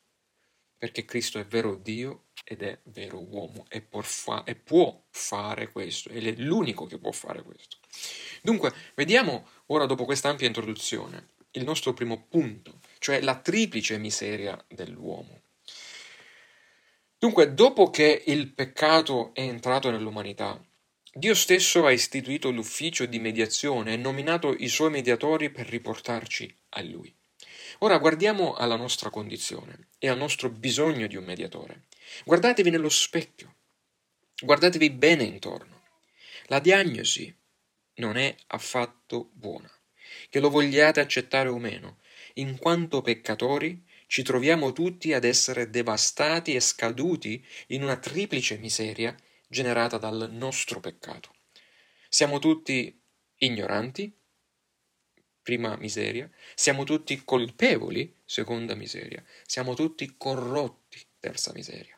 perché 0.79 1.05
Cristo 1.05 1.39
è 1.39 1.45
vero 1.45 1.75
Dio 1.75 2.28
ed 2.51 2.63
è 2.63 2.79
vero 2.85 3.21
uomo 3.21 3.67
e, 3.69 3.87
fa- 4.01 4.43
e 4.45 4.55
può 4.55 5.03
fare 5.11 5.71
questo, 5.71 6.09
ed 6.09 6.27
è 6.27 6.33
l'unico 6.39 6.87
che 6.87 6.97
può 6.97 7.13
fare 7.13 7.43
questo. 7.43 7.77
Dunque, 8.41 8.73
vediamo 8.95 9.47
ora, 9.67 9.85
dopo 9.85 10.07
questa 10.07 10.31
ampia 10.31 10.47
introduzione, 10.47 11.27
il 11.51 11.65
nostro 11.65 11.93
primo 11.93 12.25
punto, 12.27 12.81
cioè 13.01 13.21
la 13.21 13.39
triplice 13.39 13.99
miseria 13.99 14.59
dell'uomo. 14.67 15.43
Dunque, 17.19 17.53
dopo 17.53 17.91
che 17.91 18.23
il 18.25 18.51
peccato 18.55 19.35
è 19.35 19.43
entrato 19.43 19.91
nell'umanità, 19.91 20.59
Dio 21.13 21.35
stesso 21.35 21.85
ha 21.85 21.93
istituito 21.93 22.51
l'ufficio 22.51 23.05
di 23.05 23.19
mediazione 23.19 23.93
e 23.93 23.97
nominato 23.99 24.55
i 24.57 24.69
suoi 24.69 24.89
mediatori 24.89 25.51
per 25.51 25.69
riportarci 25.69 26.57
a 26.71 26.83
Lui. 26.83 27.15
Ora 27.81 27.99
guardiamo 27.99 28.55
alla 28.55 28.77
nostra 28.77 29.11
condizione 29.11 29.89
e 29.99 30.09
al 30.09 30.17
nostro 30.17 30.49
bisogno 30.49 31.07
di 31.07 31.17
un 31.17 31.25
mediatore. 31.25 31.88
Guardatevi 32.25 32.71
nello 32.71 32.89
specchio, 32.89 33.55
guardatevi 34.41 34.91
bene 34.91 35.25
intorno. 35.25 35.83
La 36.47 36.61
diagnosi 36.61 37.35
non 37.97 38.17
è 38.17 38.35
affatto 38.49 39.31
buona, 39.33 39.71
che 40.29 40.41
lo 40.41 40.51
vogliate 40.51 41.01
accettare 41.01 41.49
o 41.49 41.59
meno, 41.59 41.99
in 42.35 42.57
quanto 42.59 43.03
peccatori 43.03 43.85
ci 44.07 44.23
troviamo 44.23 44.73
tutti 44.73 45.13
ad 45.13 45.25
essere 45.25 45.71
devastati 45.71 46.55
e 46.55 46.61
scaduti 46.61 47.45
in 47.69 47.83
una 47.83 47.99
triplice 47.99 48.57
miseria 48.57 49.15
generata 49.47 49.99
dal 49.99 50.29
nostro 50.33 50.81
peccato. 50.81 51.35
Siamo 52.09 52.39
tutti 52.39 52.99
ignoranti, 53.39 54.17
prima 55.43 55.77
miseria, 55.77 56.31
siamo 56.55 56.85
tutti 56.85 57.23
colpevoli, 57.25 58.17
seconda 58.25 58.75
miseria, 58.75 59.23
siamo 59.47 59.75
tutti 59.75 60.15
corrotti, 60.17 61.05
terza 61.21 61.53
miseria. 61.55 61.98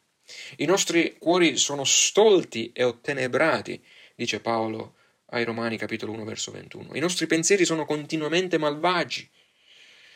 I 0.57 0.65
nostri 0.65 1.17
cuori 1.19 1.57
sono 1.57 1.85
stolti 1.85 2.71
e 2.73 2.85
ottenebrati, 2.85 3.83
dice 4.15 4.41
Paolo 4.41 4.95
ai 5.31 5.45
Romani 5.45 5.77
capitolo 5.77 6.13
1 6.13 6.25
verso 6.25 6.51
21. 6.51 6.95
I 6.95 7.01
nostri 7.01 7.27
pensieri 7.27 7.65
sono 7.65 7.85
continuamente 7.85 8.59
malvagi. 8.59 9.29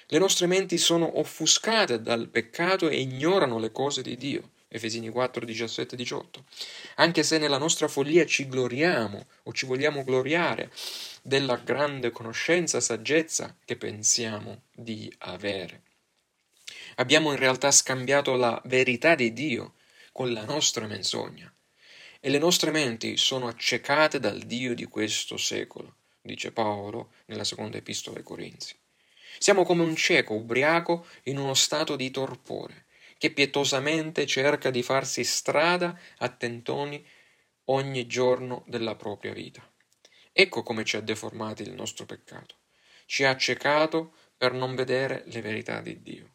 Le 0.07 0.19
nostre 0.19 0.47
menti 0.47 0.77
sono 0.77 1.19
offuscate 1.19 2.03
dal 2.03 2.29
peccato 2.29 2.89
e 2.89 3.01
ignorano 3.01 3.59
le 3.59 3.73
cose 3.73 4.03
di 4.03 4.17
Dio. 4.17 4.51
Efesini 4.69 5.09
4, 5.09 5.45
17, 5.45 5.95
18. 5.95 6.45
Anche 6.97 7.23
se 7.23 7.39
nella 7.39 7.59
nostra 7.59 7.87
follia 7.87 8.27
ci 8.27 8.49
gloriamo 8.49 9.27
o 9.45 9.53
ci 9.53 9.67
vogliamo 9.67 10.03
gloriare 10.03 10.71
della 11.23 11.57
grande 11.57 12.11
conoscenza 12.11 12.81
saggezza 12.81 13.57
che 13.65 13.77
pensiamo 13.77 14.63
di 14.75 15.13
avere. 15.19 15.83
Abbiamo 16.97 17.31
in 17.31 17.39
realtà 17.39 17.71
scambiato 17.71 18.35
la 18.35 18.61
verità 18.65 19.15
di 19.15 19.33
Dio 19.33 19.74
con 20.15 20.33
la 20.33 20.45
nostra 20.45 20.87
menzogna. 20.87 21.53
E 22.21 22.31
le 22.31 22.39
nostre 22.39 22.71
menti 22.71 23.17
sono 23.17 23.49
accecate 23.49 24.21
dal 24.21 24.39
Dio 24.43 24.73
di 24.73 24.85
questo 24.85 25.37
secolo, 25.37 25.97
dice 26.21 26.53
Paolo 26.53 27.15
nella 27.25 27.43
seconda 27.43 27.79
epistola 27.79 28.19
ai 28.19 28.23
Corinzi. 28.23 28.77
Siamo 29.39 29.65
come 29.65 29.83
un 29.83 29.97
cieco 29.97 30.35
ubriaco 30.35 31.05
in 31.25 31.37
uno 31.37 31.55
stato 31.55 31.97
di 31.97 32.13
torpore, 32.13 32.85
che 33.19 33.33
pietosamente 33.33 34.25
cerca 34.25 34.71
di 34.71 34.85
farsi 34.85 35.25
strada 35.25 35.99
a 36.19 36.29
tentoni 36.29 37.05
ogni 37.65 38.07
giorno 38.07 38.63
della 38.69 38.95
propria 38.95 39.33
vita. 39.33 39.69
Ecco 40.33 40.63
come 40.63 40.85
ci 40.85 40.95
ha 40.95 41.01
deformati 41.01 41.65
il 41.65 41.73
nostro 41.73 42.07
peccato. 42.07 42.59
Ci 43.07 43.25
ha 43.25 43.31
accecato 43.31 44.15
per 44.37 44.53
non 44.53 44.77
vedere 44.77 45.25
le 45.27 45.41
verità 45.41 45.81
di 45.81 46.01
Dio. 46.03 46.35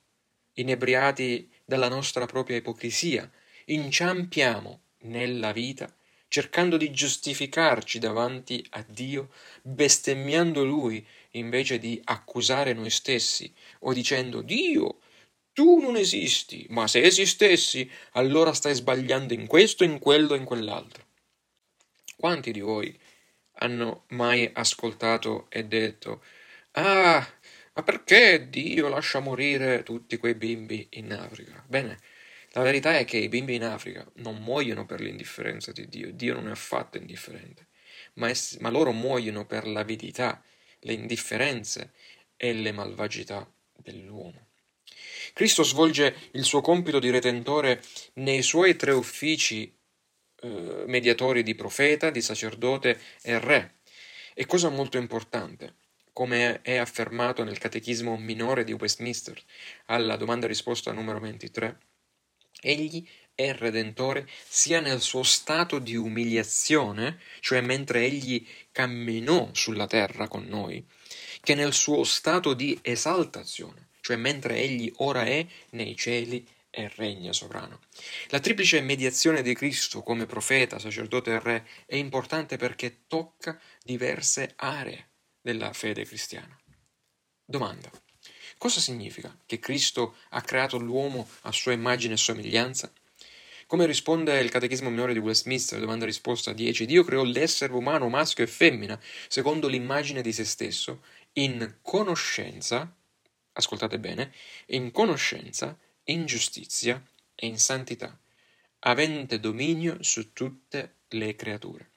Inebriati 0.56 1.50
dalla 1.64 1.88
nostra 1.88 2.26
propria 2.26 2.58
ipocrisia, 2.58 3.32
inciampiamo 3.74 4.82
nella 5.02 5.52
vita 5.52 5.94
cercando 6.30 6.78
di 6.78 6.92
giustificarci 6.92 7.98
davanti 7.98 8.64
a 8.72 8.86
Dio, 8.88 9.32
bestemmiando 9.64 10.64
Lui 10.64 11.06
invece 11.32 11.80
di 11.80 12.00
accusare 12.04 12.74
noi 12.74 12.92
stessi 12.92 13.52
o 13.80 13.94
dicendo 13.94 14.42
Dio, 14.42 15.00
tu 15.54 15.80
non 15.80 15.98
esisti, 15.98 16.66
ma 16.70 16.88
se 16.88 17.02
esistessi, 17.02 17.90
allora 18.12 18.54
stai 18.54 18.76
sbagliando 18.76 19.34
in 19.34 19.48
questo, 19.48 19.84
in 19.84 20.00
quello 20.00 20.36
e 20.36 20.38
in 20.38 20.46
quell'altro. 20.46 21.08
Quanti 22.16 22.52
di 22.52 22.60
voi 22.60 22.98
hanno 23.62 24.04
mai 24.10 24.50
ascoltato 24.54 25.48
e 25.50 25.66
detto 25.66 26.22
Ah, 26.74 27.28
ma 27.74 27.84
perché 27.84 28.50
Dio 28.50 28.88
lascia 28.88 29.20
morire 29.20 29.84
tutti 29.84 30.18
quei 30.18 30.36
bimbi 30.36 30.88
in 30.92 31.12
Africa? 31.12 31.64
Bene, 31.68 32.00
la 32.54 32.64
verità 32.64 32.98
è 32.98 33.06
che 33.06 33.18
i 33.18 33.30
bimbi 33.30 33.56
in 33.56 33.64
Africa 33.64 34.10
non 34.16 34.38
muoiono 34.42 34.86
per 34.86 35.02
l'indifferenza 35.02 35.72
di 35.72 35.88
Dio, 35.88 36.12
Dio 36.12 36.34
non 36.34 36.48
è 36.48 36.52
affatto 36.52 36.98
indifferente, 36.98 37.68
ma, 38.14 38.28
è, 38.28 38.34
ma 38.60 38.70
loro 38.70 38.92
muoiono 38.92 39.46
per 39.46 39.68
l'avidità, 39.68 40.44
le 40.80 40.94
indifferenze 40.94 41.94
e 42.36 42.54
le 42.54 42.72
malvagità 42.72 43.48
dell'uomo. 43.76 44.48
Cristo 45.34 45.64
svolge 45.64 46.30
il 46.32 46.44
suo 46.44 46.62
compito 46.62 47.00
di 47.00 47.12
retentore 47.12 47.82
nei 48.14 48.42
suoi 48.42 48.76
tre 48.76 48.92
uffici 48.92 49.72
eh, 50.42 50.84
mediatori 50.88 51.44
di 51.44 51.54
profeta, 51.54 52.10
di 52.10 52.22
sacerdote 52.22 53.00
e 53.22 53.40
re. 53.40 53.76
E 54.34 54.46
cosa 54.46 54.70
molto 54.70 54.98
importante, 54.98 55.76
come 56.14 56.62
è 56.62 56.78
affermato 56.78 57.44
nel 57.44 57.58
Catechismo 57.58 58.18
minore 58.18 58.64
di 58.64 58.74
Westminster, 58.74 59.40
alla 59.86 60.16
domanda 60.16 60.48
risposta 60.48 60.92
numero 60.92 61.20
23, 61.20 61.78
Egli 62.62 63.08
e 63.36 63.54
redentore 63.54 64.28
sia 64.48 64.82
nel 64.82 65.00
suo 65.00 65.24
stato 65.24 65.80
di 65.80 65.96
umiliazione, 65.96 67.20
cioè 67.40 67.62
mentre 67.62 68.04
egli 68.04 68.46
camminò 68.72 69.50
sulla 69.54 69.88
terra 69.88 70.28
con 70.28 70.44
noi, 70.44 70.86
che 71.42 71.56
nel 71.56 71.72
suo 71.72 72.04
stato 72.04 72.54
di 72.54 72.78
esaltazione, 72.82 73.90
cioè 74.02 74.18
mentre 74.18 74.58
egli 74.58 74.92
ora 74.98 75.24
è 75.24 75.46
nei 75.72 75.96
cieli 75.96 76.46
e 76.70 76.92
regna 76.96 77.32
sovrano. 77.32 77.80
La 78.28 78.40
triplice 78.40 78.82
mediazione 78.82 79.42
di 79.42 79.56
Cristo 79.56 80.02
come 80.02 80.26
profeta, 80.26 80.78
sacerdote 80.78 81.32
e 81.32 81.40
re 81.40 81.68
è 81.86 81.96
importante 81.96 82.58
perché 82.58 83.06
tocca 83.08 83.60
diverse 83.82 84.54
aree 84.58 85.12
della 85.42 85.74
fede 85.74 86.04
cristiana. 86.04 86.60
Domanda. 87.46 87.90
Cosa 88.60 88.82
significa 88.82 89.34
che 89.46 89.58
Cristo 89.58 90.18
ha 90.32 90.42
creato 90.42 90.78
l'uomo 90.78 91.26
a 91.44 91.52
sua 91.54 91.72
immagine 91.72 92.16
e 92.16 92.18
somiglianza? 92.18 92.92
Come 93.66 93.86
risponde 93.86 94.38
il 94.42 94.50
Catechismo 94.50 94.90
minore 94.90 95.14
di 95.14 95.20
Westminster, 95.20 95.80
domanda 95.80 96.04
risposta 96.04 96.52
10, 96.52 96.86
Dio 96.86 97.06
creò 97.06 97.24
l'essere 97.24 97.72
umano 97.72 98.10
maschio 98.10 98.44
e 98.44 98.48
femmina 98.48 99.00
secondo 99.30 99.70
l'immagine 99.70 100.22
di 100.22 100.34
se 100.34 100.44
stesso, 100.44 101.04
in 101.36 101.76
conoscenza, 101.82 102.94
ascoltate 103.54 103.98
bene, 103.98 104.34
in 104.66 104.92
conoscenza, 104.92 105.80
in 106.04 106.26
giustizia 106.26 107.02
e 107.36 107.48
in 107.48 107.58
santità, 107.58 108.20
avente 108.80 109.40
dominio 109.40 110.04
su 110.04 110.34
tutte 110.34 110.96
le 111.08 111.34
creature. 111.38 111.92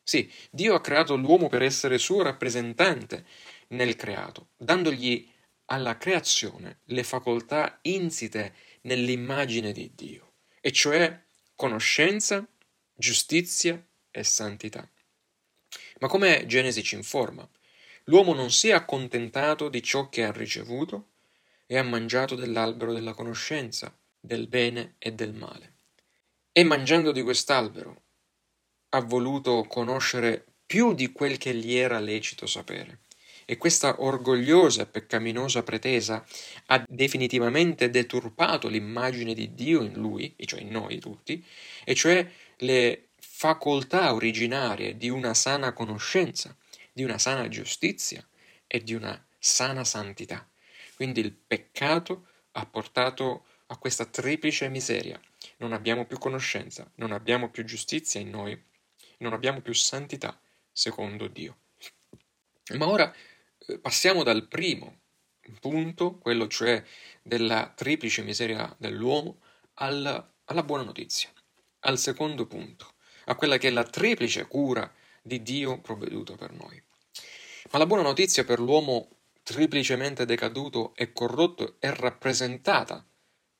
Sì, 0.00 0.30
Dio 0.48 0.76
ha 0.76 0.80
creato 0.80 1.16
l'uomo 1.16 1.48
per 1.48 1.62
essere 1.62 1.98
suo 1.98 2.22
rappresentante 2.22 3.26
nel 3.68 3.96
creato, 3.96 4.50
dandogli 4.56 5.32
alla 5.66 5.96
creazione 5.96 6.80
le 6.86 7.04
facoltà 7.04 7.78
insite 7.82 8.54
nell'immagine 8.82 9.72
di 9.72 9.90
Dio 9.94 10.32
e 10.60 10.72
cioè 10.72 11.22
conoscenza, 11.54 12.46
giustizia 12.94 13.82
e 14.10 14.24
santità. 14.24 14.88
Ma 16.00 16.08
come 16.08 16.46
Genesi 16.46 16.82
ci 16.82 16.94
informa, 16.94 17.48
l'uomo 18.04 18.34
non 18.34 18.50
si 18.50 18.68
è 18.68 18.72
accontentato 18.72 19.68
di 19.68 19.82
ciò 19.82 20.08
che 20.08 20.24
ha 20.24 20.32
ricevuto 20.32 21.10
e 21.66 21.78
ha 21.78 21.82
mangiato 21.82 22.34
dell'albero 22.34 22.92
della 22.92 23.14
conoscenza, 23.14 23.96
del 24.20 24.48
bene 24.48 24.94
e 24.98 25.12
del 25.12 25.32
male. 25.32 25.72
E 26.52 26.62
mangiando 26.62 27.10
di 27.12 27.22
quest'albero 27.22 28.02
ha 28.90 29.00
voluto 29.00 29.64
conoscere 29.64 30.44
più 30.66 30.94
di 30.94 31.10
quel 31.10 31.36
che 31.36 31.54
gli 31.54 31.74
era 31.74 31.98
lecito 31.98 32.46
sapere 32.46 33.00
e 33.44 33.56
questa 33.56 34.02
orgogliosa 34.02 34.82
e 34.82 34.86
peccaminosa 34.86 35.62
pretesa 35.62 36.24
ha 36.66 36.84
definitivamente 36.88 37.90
deturpato 37.90 38.68
l'immagine 38.68 39.34
di 39.34 39.54
Dio 39.54 39.82
in 39.82 39.94
lui, 39.94 40.34
cioè 40.44 40.60
in 40.60 40.70
noi 40.70 40.98
tutti, 40.98 41.44
e 41.84 41.94
cioè 41.94 42.28
le 42.58 43.08
facoltà 43.18 44.14
originarie 44.14 44.96
di 44.96 45.08
una 45.08 45.34
sana 45.34 45.72
conoscenza, 45.72 46.56
di 46.92 47.02
una 47.02 47.18
sana 47.18 47.48
giustizia 47.48 48.26
e 48.66 48.82
di 48.82 48.94
una 48.94 49.22
sana 49.38 49.84
santità. 49.84 50.48
Quindi 50.94 51.20
il 51.20 51.32
peccato 51.32 52.26
ha 52.52 52.64
portato 52.66 53.46
a 53.66 53.76
questa 53.76 54.04
triplice 54.04 54.68
miseria. 54.68 55.20
Non 55.58 55.72
abbiamo 55.72 56.06
più 56.06 56.18
conoscenza, 56.18 56.90
non 56.96 57.12
abbiamo 57.12 57.50
più 57.50 57.64
giustizia 57.64 58.20
in 58.20 58.30
noi, 58.30 58.60
non 59.18 59.32
abbiamo 59.32 59.60
più 59.60 59.74
santità 59.74 60.38
secondo 60.72 61.26
Dio. 61.26 61.56
Ma 62.76 62.88
ora 62.88 63.12
passiamo 63.80 64.22
dal 64.22 64.46
primo 64.48 65.00
punto, 65.60 66.18
quello 66.18 66.46
cioè 66.48 66.82
della 67.22 67.72
triplice 67.74 68.22
miseria 68.22 68.74
dell'uomo, 68.78 69.40
alla, 69.74 70.32
alla 70.44 70.62
buona 70.62 70.84
notizia, 70.84 71.30
al 71.80 71.98
secondo 71.98 72.46
punto, 72.46 72.94
a 73.26 73.34
quella 73.34 73.58
che 73.58 73.68
è 73.68 73.70
la 73.70 73.84
triplice 73.84 74.46
cura 74.46 74.90
di 75.22 75.42
Dio 75.42 75.80
provveduto 75.80 76.36
per 76.36 76.52
noi. 76.52 76.80
Ma 77.70 77.78
la 77.78 77.86
buona 77.86 78.02
notizia 78.02 78.44
per 78.44 78.60
l'uomo 78.60 79.08
triplicemente 79.42 80.24
decaduto 80.24 80.94
e 80.94 81.12
corrotto 81.12 81.76
è 81.78 81.90
rappresentata 81.90 83.04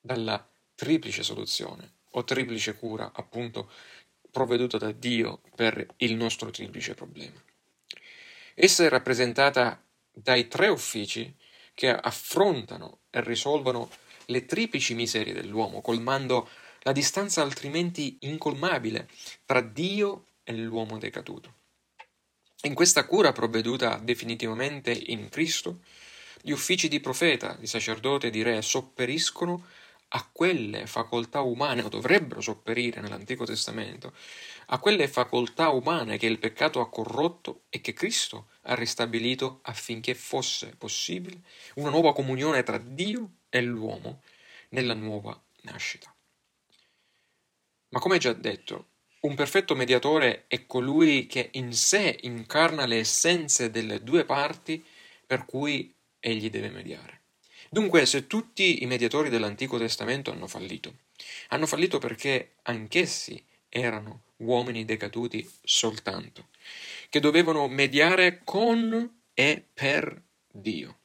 dalla 0.00 0.46
triplice 0.74 1.22
soluzione 1.22 1.92
o 2.10 2.24
triplice 2.24 2.76
cura, 2.76 3.12
appunto, 3.14 3.70
provveduta 4.30 4.78
da 4.78 4.92
Dio 4.92 5.40
per 5.54 5.86
il 5.98 6.14
nostro 6.14 6.50
triplice 6.50 6.94
problema. 6.94 7.42
Essa 8.54 8.84
è 8.84 8.88
rappresentata 8.88 9.83
dai 10.14 10.48
tre 10.48 10.68
uffici 10.68 11.34
che 11.74 11.90
affrontano 11.90 13.00
e 13.10 13.20
risolvono 13.22 13.90
le 14.26 14.46
triplici 14.46 14.94
miserie 14.94 15.34
dell'uomo, 15.34 15.80
colmando 15.80 16.48
la 16.82 16.92
distanza 16.92 17.42
altrimenti 17.42 18.18
incolmabile 18.20 19.08
tra 19.44 19.60
Dio 19.60 20.26
e 20.44 20.54
l'uomo 20.54 20.98
decaduto. 20.98 21.52
In 22.62 22.74
questa 22.74 23.04
cura 23.04 23.32
provveduta 23.32 23.98
definitivamente 24.02 24.90
in 24.90 25.28
Cristo, 25.28 25.80
gli 26.40 26.50
uffici 26.50 26.88
di 26.88 27.00
profeta, 27.00 27.56
di 27.58 27.66
sacerdote 27.66 28.28
e 28.28 28.30
di 28.30 28.42
re 28.42 28.62
sopperiscono 28.62 29.66
a 30.08 30.28
quelle 30.30 30.86
facoltà 30.86 31.40
umane, 31.40 31.82
o 31.82 31.88
dovrebbero 31.88 32.40
sopperire 32.40 33.00
nell'Antico 33.00 33.44
Testamento, 33.44 34.12
a 34.66 34.78
quelle 34.78 35.08
facoltà 35.08 35.68
umane 35.68 36.18
che 36.18 36.26
il 36.26 36.38
peccato 36.38 36.80
ha 36.80 36.88
corrotto 36.88 37.62
e 37.68 37.80
che 37.80 37.92
Cristo 37.92 38.48
ha 38.62 38.74
ristabilito 38.74 39.60
affinché 39.62 40.14
fosse 40.14 40.74
possibile 40.76 41.40
una 41.74 41.90
nuova 41.90 42.12
comunione 42.12 42.62
tra 42.62 42.78
Dio 42.78 43.30
e 43.48 43.60
l'uomo 43.62 44.22
nella 44.70 44.94
nuova 44.94 45.40
nascita. 45.62 46.14
Ma 47.88 48.00
come 48.00 48.18
già 48.18 48.32
detto, 48.32 48.88
un 49.20 49.34
perfetto 49.34 49.74
mediatore 49.74 50.44
è 50.48 50.66
colui 50.66 51.26
che 51.26 51.50
in 51.52 51.72
sé 51.72 52.18
incarna 52.22 52.86
le 52.86 52.98
essenze 52.98 53.70
delle 53.70 54.02
due 54.02 54.24
parti 54.24 54.84
per 55.26 55.46
cui 55.46 55.94
egli 56.20 56.50
deve 56.50 56.70
mediare. 56.70 57.22
Dunque, 57.70 58.04
se 58.06 58.26
tutti 58.26 58.82
i 58.82 58.86
mediatori 58.86 59.30
dell'Antico 59.30 59.78
Testamento 59.78 60.30
hanno 60.30 60.46
fallito, 60.46 60.98
hanno 61.48 61.66
fallito 61.66 61.98
perché 61.98 62.56
anch'essi 62.62 63.42
erano 63.76 64.22
uomini 64.36 64.84
decaduti 64.84 65.50
soltanto, 65.64 66.48
che 67.08 67.18
dovevano 67.18 67.66
mediare 67.66 68.42
con 68.44 69.22
e 69.34 69.66
per 69.74 70.22
Dio. 70.48 71.00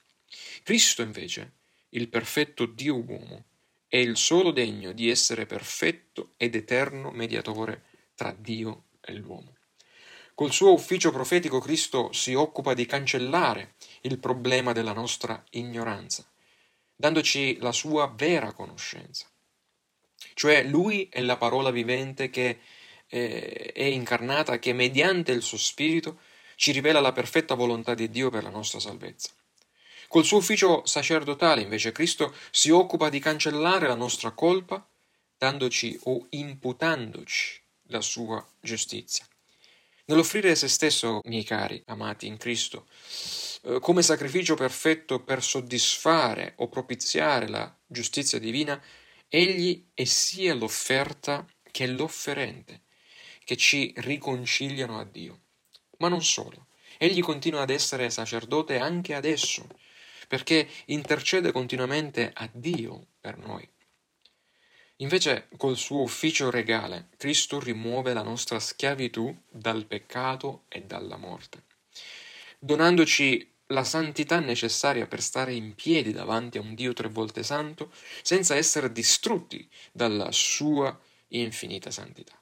Cristo 0.62 1.02
invece, 1.02 1.54
il 1.90 2.10
perfetto 2.10 2.68
Dio 2.68 3.04
uomo, 3.04 3.46
è 3.88 3.98
il 3.98 4.18
solo 4.18 4.52
degno 4.52 4.92
di 4.92 5.10
essere 5.10 5.48
perfetto 5.48 6.34
ed 6.38 6.54
eterno 6.54 7.10
mediatore 7.10 7.86
tra 8.14 8.36
Dio 8.38 8.84
e 9.02 9.14
l'uomo. 9.16 9.56
Col 10.36 10.52
suo 10.52 10.72
ufficio 10.72 11.12
profetico 11.12 11.60
Cristo 11.60 12.14
si 12.14 12.36
occupa 12.36 12.76
di 12.76 12.86
cancellare 12.86 13.74
il 14.02 14.20
problema 14.20 14.74
della 14.74 14.94
nostra 14.94 15.44
ignoranza, 15.52 16.32
dandoci 16.96 17.58
la 17.58 17.72
sua 17.72 18.14
vera 18.16 18.54
conoscenza. 18.54 19.29
Cioè 20.40 20.64
lui 20.64 21.10
è 21.12 21.20
la 21.20 21.36
parola 21.36 21.70
vivente 21.70 22.30
che 22.30 22.60
eh, 23.08 23.72
è 23.74 23.84
incarnata, 23.84 24.58
che 24.58 24.72
mediante 24.72 25.34
il 25.34 25.42
suo 25.42 25.58
spirito 25.58 26.22
ci 26.56 26.72
rivela 26.72 27.02
la 27.02 27.12
perfetta 27.12 27.56
volontà 27.56 27.94
di 27.94 28.10
Dio 28.10 28.30
per 28.30 28.44
la 28.44 28.50
nostra 28.50 28.80
salvezza. 28.80 29.32
Col 30.08 30.24
suo 30.24 30.38
ufficio 30.38 30.86
sacerdotale, 30.86 31.60
invece, 31.60 31.92
Cristo 31.92 32.34
si 32.52 32.70
occupa 32.70 33.10
di 33.10 33.20
cancellare 33.20 33.86
la 33.86 33.96
nostra 33.96 34.32
colpa, 34.32 34.88
dandoci 35.38 36.00
o 36.04 36.28
imputandoci 36.30 37.62
la 37.88 38.00
sua 38.00 38.42
giustizia. 38.62 39.28
Nell'offrire 40.06 40.56
se 40.56 40.70
stesso, 40.70 41.20
miei 41.26 41.44
cari, 41.44 41.84
amati 41.88 42.28
in 42.28 42.38
Cristo, 42.38 42.86
eh, 43.64 43.80
come 43.82 44.02
sacrificio 44.04 44.56
perfetto 44.56 45.20
per 45.20 45.44
soddisfare 45.44 46.54
o 46.60 46.70
propiziare 46.70 47.50
la 47.50 47.76
giustizia 47.86 48.40
divina, 48.40 48.82
egli 49.30 49.86
è 49.94 50.04
sia 50.06 50.56
l'offerta 50.56 51.48
che 51.72 51.86
l'offerente, 51.88 52.82
che 53.44 53.56
ci 53.56 53.94
riconciliano 53.98 55.00
a 55.00 55.06
Dio. 55.06 55.42
Ma 56.00 56.08
non 56.08 56.24
solo, 56.24 56.68
egli 56.98 57.22
continua 57.22 57.62
ad 57.62 57.70
essere 57.70 58.10
sacerdote 58.10 58.80
anche 58.80 59.14
adesso, 59.14 59.68
perché 60.28 60.68
intercede 60.86 61.52
continuamente 61.52 62.32
a 62.34 62.50
Dio 62.52 63.08
per 63.22 63.38
noi. 63.38 63.68
Invece, 64.98 65.48
col 65.56 65.78
suo 65.78 66.02
ufficio 66.02 66.50
regale, 66.50 67.10
Cristo 67.16 67.60
rimuove 67.60 68.14
la 68.14 68.22
nostra 68.22 68.60
schiavitù 68.60 69.34
dal 69.50 69.86
peccato 69.86 70.66
e 70.68 70.82
dalla 70.82 71.16
morte, 71.16 71.64
donandoci 72.60 73.49
la 73.72 73.84
santità 73.84 74.40
necessaria 74.40 75.06
per 75.06 75.22
stare 75.22 75.54
in 75.54 75.76
piedi 75.76 76.12
davanti 76.12 76.58
a 76.58 76.62
un 76.62 76.74
Dio 76.74 76.94
tre 76.94 77.08
volte 77.08 77.44
santo, 77.44 77.92
senza 78.22 78.56
essere 78.56 78.92
distrutti 78.92 79.68
dalla 79.92 80.32
sua 80.32 80.98
infinita 81.30 81.92
santità. 81.92 82.40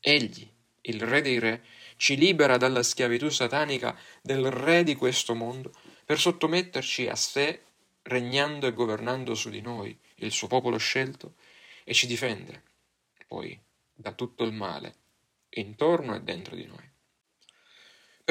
Egli, 0.00 0.48
il 0.82 1.00
Re 1.02 1.22
dei 1.22 1.38
Re, 1.38 1.64
ci 1.96 2.16
libera 2.16 2.56
dalla 2.56 2.82
schiavitù 2.82 3.28
satanica 3.28 3.98
del 4.22 4.50
Re 4.50 4.84
di 4.84 4.94
questo 4.94 5.34
mondo 5.34 5.72
per 6.04 6.18
sottometterci 6.18 7.08
a 7.08 7.16
sé, 7.16 7.62
regnando 8.02 8.66
e 8.66 8.72
governando 8.72 9.34
su 9.34 9.50
di 9.50 9.60
noi, 9.60 9.96
il 10.16 10.30
suo 10.30 10.46
popolo 10.46 10.78
scelto, 10.78 11.34
e 11.84 11.92
ci 11.94 12.06
difende 12.06 12.62
poi 13.26 13.58
da 13.92 14.12
tutto 14.12 14.44
il 14.44 14.52
male 14.52 14.94
intorno 15.50 16.14
e 16.14 16.22
dentro 16.22 16.54
di 16.54 16.66
noi. 16.66 16.89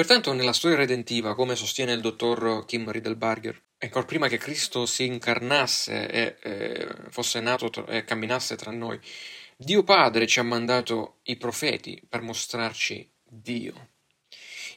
Pertanto, 0.00 0.32
nella 0.32 0.54
storia 0.54 0.78
redentiva, 0.78 1.34
come 1.34 1.54
sostiene 1.54 1.92
il 1.92 2.00
dottor 2.00 2.64
Kim 2.64 2.90
Riedelbarger, 2.90 3.62
ancora 3.80 4.06
prima 4.06 4.28
che 4.28 4.38
Cristo 4.38 4.86
si 4.86 5.04
incarnasse 5.04 6.08
e 6.08 6.36
eh, 6.40 6.88
fosse 7.10 7.38
nato 7.40 7.86
e 7.86 8.02
camminasse 8.04 8.56
tra 8.56 8.70
noi, 8.70 8.98
Dio 9.58 9.84
Padre 9.84 10.26
ci 10.26 10.38
ha 10.38 10.42
mandato 10.42 11.18
i 11.24 11.36
profeti 11.36 12.02
per 12.08 12.22
mostrarci 12.22 13.12
Dio, 13.22 13.90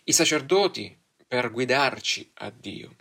i 0.03 0.11
sacerdoti 0.11 0.93
per 1.25 1.51
guidarci 1.51 2.29
a 2.39 2.49
Dio 2.49 2.97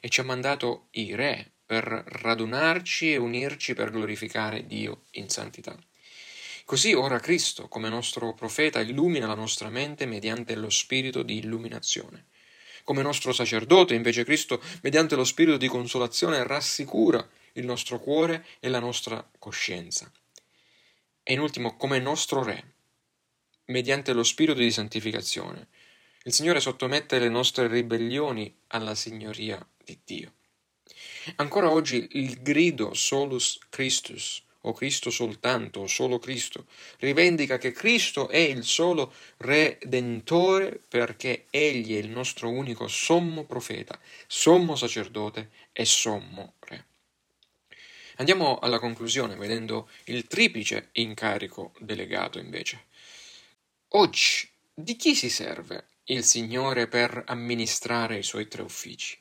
e 0.00 0.08
ci 0.08 0.18
ha 0.18 0.24
mandato 0.24 0.88
i 0.94 1.14
re 1.14 1.52
per 1.64 1.84
radunarci 1.84 3.12
e 3.12 3.16
unirci 3.16 3.74
per 3.74 3.92
glorificare 3.92 4.66
Dio 4.66 5.02
in 5.12 5.28
santità. 5.28 5.78
Così 6.70 6.92
ora 6.92 7.18
Cristo, 7.18 7.66
come 7.66 7.88
nostro 7.88 8.32
profeta, 8.32 8.78
illumina 8.78 9.26
la 9.26 9.34
nostra 9.34 9.68
mente 9.70 10.06
mediante 10.06 10.54
lo 10.54 10.70
spirito 10.70 11.24
di 11.24 11.38
illuminazione. 11.38 12.26
Come 12.84 13.02
nostro 13.02 13.32
sacerdote, 13.32 13.94
invece, 13.96 14.22
Cristo, 14.22 14.62
mediante 14.82 15.16
lo 15.16 15.24
spirito 15.24 15.56
di 15.56 15.66
consolazione, 15.66 16.46
rassicura 16.46 17.28
il 17.54 17.64
nostro 17.64 17.98
cuore 17.98 18.46
e 18.60 18.68
la 18.68 18.78
nostra 18.78 19.28
coscienza. 19.40 20.12
E 21.24 21.32
in 21.32 21.40
ultimo, 21.40 21.74
come 21.76 21.98
nostro 21.98 22.44
Re, 22.44 22.74
mediante 23.64 24.12
lo 24.12 24.22
spirito 24.22 24.60
di 24.60 24.70
santificazione, 24.70 25.66
il 26.22 26.32
Signore 26.32 26.60
sottomette 26.60 27.18
le 27.18 27.30
nostre 27.30 27.66
ribellioni 27.66 28.56
alla 28.68 28.94
signoria 28.94 29.58
di 29.84 29.98
Dio. 30.04 30.34
Ancora 31.34 31.68
oggi 31.68 32.06
il 32.12 32.40
grido 32.40 32.94
solus 32.94 33.58
Christus 33.70 34.44
o 34.62 34.72
Cristo 34.72 35.10
soltanto, 35.10 35.80
o 35.80 35.86
solo 35.86 36.18
Cristo, 36.18 36.66
rivendica 36.98 37.58
che 37.58 37.72
Cristo 37.72 38.28
è 38.28 38.38
il 38.38 38.64
solo 38.64 39.12
Redentore 39.38 40.80
perché 40.88 41.46
Egli 41.50 41.94
è 41.94 41.98
il 41.98 42.10
nostro 42.10 42.50
unico 42.50 42.86
sommo 42.88 43.44
profeta, 43.44 43.98
sommo 44.26 44.76
sacerdote 44.76 45.50
e 45.72 45.84
sommo 45.84 46.54
Re. 46.60 46.86
Andiamo 48.16 48.58
alla 48.58 48.78
conclusione 48.78 49.34
vedendo 49.34 49.88
il 50.04 50.26
triplice 50.26 50.90
incarico 50.92 51.72
delegato 51.78 52.38
invece. 52.38 52.88
Oggi 53.92 54.46
di 54.74 54.94
chi 54.96 55.14
si 55.14 55.30
serve 55.30 55.86
il 56.04 56.22
Signore 56.22 56.86
per 56.86 57.24
amministrare 57.26 58.18
i 58.18 58.22
suoi 58.22 58.46
tre 58.46 58.62
uffici? 58.62 59.18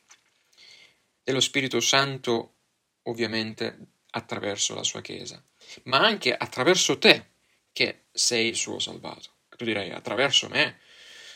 Dello 1.23 1.39
Spirito 1.39 1.80
Santo, 1.80 2.56
ovviamente, 3.04 3.78
attraverso 4.12 4.76
la 4.76 4.84
sua 4.84 5.02
Chiesa, 5.02 5.43
ma 5.84 6.00
anche 6.00 6.36
attraverso 6.36 6.98
te 6.98 7.32
che 7.72 8.06
sei 8.12 8.48
il 8.48 8.56
suo 8.56 8.80
salvato. 8.80 9.36
Tu 9.56 9.65
direi 9.65 9.91
attraverso 9.91 10.48
me? 10.50 10.80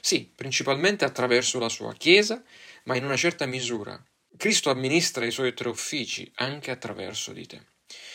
Sì, 0.02 0.32
principalmente 0.36 1.06
attraverso 1.06 1.60
la 1.60 1.70
sua 1.70 1.94
Chiesa, 1.94 2.44
ma 2.86 2.96
in 2.96 3.06
una 3.06 3.18
certa 3.18 3.46
misura. 3.46 4.02
Cristo 4.36 4.70
amministra 4.70 5.26
i 5.26 5.32
suoi 5.32 5.54
tre 5.54 5.70
uffici 5.70 6.30
anche 6.36 6.72
attraverso 6.72 7.32
di 7.32 7.46
te. 7.46 7.62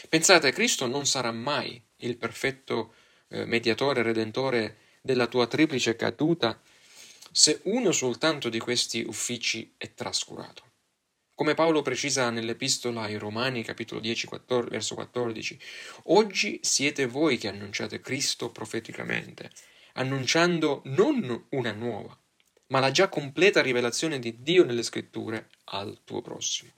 Pensate, 0.08 0.52
Cristo 0.52 0.86
non 0.86 1.06
sarà 1.06 1.30
mai 1.32 1.80
il 1.98 2.16
perfetto 2.16 2.94
eh, 3.28 3.44
mediatore, 3.44 4.02
redentore 4.02 4.78
della 5.00 5.26
tua 5.26 5.46
triplice 5.46 5.96
caduta 5.96 6.60
se 7.30 7.60
uno 7.64 7.92
soltanto 7.92 8.48
di 8.48 8.58
questi 8.58 9.02
uffici 9.02 9.74
è 9.76 9.94
trascurato. 9.94 10.67
Come 11.38 11.54
Paolo 11.54 11.82
precisa 11.82 12.30
nell'epistola 12.30 13.02
ai 13.02 13.16
Romani, 13.16 13.62
capitolo 13.62 14.00
10, 14.00 14.26
14, 14.26 14.70
verso 14.70 14.96
14, 14.96 15.60
oggi 16.06 16.58
siete 16.64 17.06
voi 17.06 17.38
che 17.38 17.46
annunciate 17.46 18.00
Cristo 18.00 18.50
profeticamente, 18.50 19.48
annunciando 19.92 20.82
non 20.86 21.46
una 21.50 21.70
nuova, 21.70 22.18
ma 22.66 22.80
la 22.80 22.90
già 22.90 23.08
completa 23.08 23.62
rivelazione 23.62 24.18
di 24.18 24.42
Dio 24.42 24.64
nelle 24.64 24.82
scritture 24.82 25.50
al 25.66 26.00
tuo 26.02 26.22
prossimo. 26.22 26.72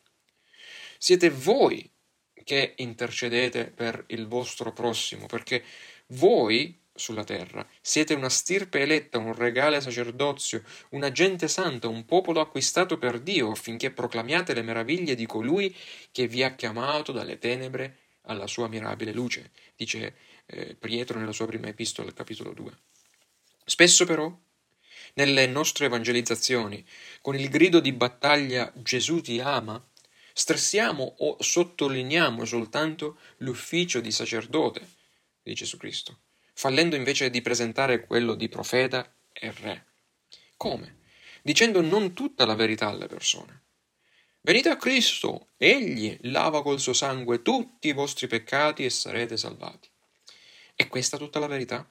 Siete 0.98 1.30
voi 1.30 1.90
che 2.44 2.74
intercedete 2.76 3.64
per 3.64 4.04
il 4.08 4.28
vostro 4.28 4.74
prossimo, 4.74 5.24
perché 5.24 5.64
voi 6.08 6.78
sulla 6.94 7.24
terra. 7.24 7.66
Siete 7.80 8.14
una 8.14 8.28
stirpe 8.28 8.80
eletta, 8.80 9.18
un 9.18 9.34
regale 9.34 9.80
sacerdozio, 9.80 10.62
una 10.90 11.10
gente 11.12 11.48
santa, 11.48 11.88
un 11.88 12.04
popolo 12.04 12.40
acquistato 12.40 12.98
per 12.98 13.20
Dio, 13.20 13.50
affinché 13.50 13.90
proclamiate 13.90 14.54
le 14.54 14.62
meraviglie 14.62 15.14
di 15.14 15.26
colui 15.26 15.74
che 16.12 16.26
vi 16.26 16.42
ha 16.42 16.54
chiamato 16.54 17.12
dalle 17.12 17.38
tenebre 17.38 17.98
alla 18.22 18.46
sua 18.46 18.68
mirabile 18.68 19.12
luce, 19.12 19.50
dice 19.76 20.14
eh, 20.46 20.74
Pietro 20.74 21.18
nella 21.18 21.32
sua 21.32 21.46
prima 21.46 21.68
epistola, 21.68 22.12
capitolo 22.12 22.52
2. 22.52 22.72
Spesso 23.64 24.04
però, 24.04 24.36
nelle 25.14 25.46
nostre 25.46 25.86
evangelizzazioni, 25.86 26.84
con 27.20 27.36
il 27.36 27.48
grido 27.48 27.80
di 27.80 27.92
battaglia 27.92 28.70
Gesù 28.76 29.20
ti 29.20 29.40
ama, 29.40 29.82
stressiamo 30.32 31.14
o 31.18 31.36
sottolineiamo 31.40 32.44
soltanto 32.44 33.18
l'ufficio 33.38 34.00
di 34.00 34.12
sacerdote 34.12 34.88
di 35.42 35.54
Gesù 35.54 35.76
Cristo 35.76 36.18
fallendo 36.60 36.94
invece 36.94 37.30
di 37.30 37.40
presentare 37.40 38.04
quello 38.04 38.34
di 38.34 38.50
profeta 38.50 39.10
e 39.32 39.50
re. 39.50 39.86
Come? 40.58 40.98
Dicendo 41.40 41.80
non 41.80 42.12
tutta 42.12 42.44
la 42.44 42.54
verità 42.54 42.88
alle 42.88 43.06
persone. 43.06 43.62
Venite 44.42 44.68
a 44.68 44.76
Cristo, 44.76 45.48
egli 45.56 46.18
lava 46.24 46.60
col 46.60 46.78
suo 46.78 46.92
sangue 46.92 47.40
tutti 47.40 47.88
i 47.88 47.94
vostri 47.94 48.26
peccati 48.26 48.84
e 48.84 48.90
sarete 48.90 49.38
salvati. 49.38 49.88
È 50.74 50.86
questa 50.86 51.16
tutta 51.16 51.38
la 51.38 51.46
verità? 51.46 51.90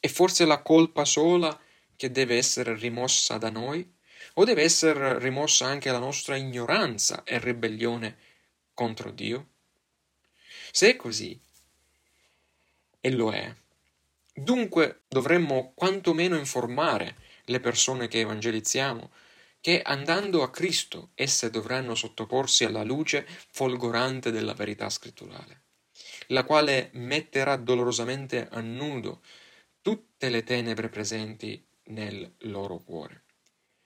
È 0.00 0.08
forse 0.08 0.44
la 0.46 0.62
colpa 0.62 1.04
sola 1.04 1.56
che 1.94 2.10
deve 2.10 2.38
essere 2.38 2.74
rimossa 2.74 3.38
da 3.38 3.50
noi? 3.50 3.88
O 4.34 4.44
deve 4.44 4.64
essere 4.64 5.20
rimossa 5.20 5.66
anche 5.66 5.92
la 5.92 6.00
nostra 6.00 6.34
ignoranza 6.34 7.22
e 7.22 7.38
ribellione 7.38 8.16
contro 8.74 9.12
Dio? 9.12 9.46
Se 10.72 10.90
è 10.90 10.96
così, 10.96 11.40
e 13.00 13.10
lo 13.12 13.32
è. 13.32 13.54
Dunque 14.40 15.02
dovremmo 15.06 15.72
quantomeno 15.74 16.34
informare 16.34 17.14
le 17.44 17.60
persone 17.60 18.08
che 18.08 18.20
evangelizziamo 18.20 19.10
che 19.60 19.82
andando 19.82 20.42
a 20.42 20.50
Cristo 20.50 21.10
esse 21.14 21.50
dovranno 21.50 21.94
sottoporsi 21.94 22.64
alla 22.64 22.82
luce 22.82 23.26
folgorante 23.50 24.30
della 24.30 24.54
verità 24.54 24.88
scritturale, 24.88 25.64
la 26.28 26.44
quale 26.44 26.88
metterà 26.94 27.56
dolorosamente 27.56 28.48
a 28.50 28.62
nudo 28.62 29.20
tutte 29.82 30.30
le 30.30 30.42
tenebre 30.42 30.88
presenti 30.88 31.62
nel 31.88 32.36
loro 32.44 32.78
cuore. 32.78 33.24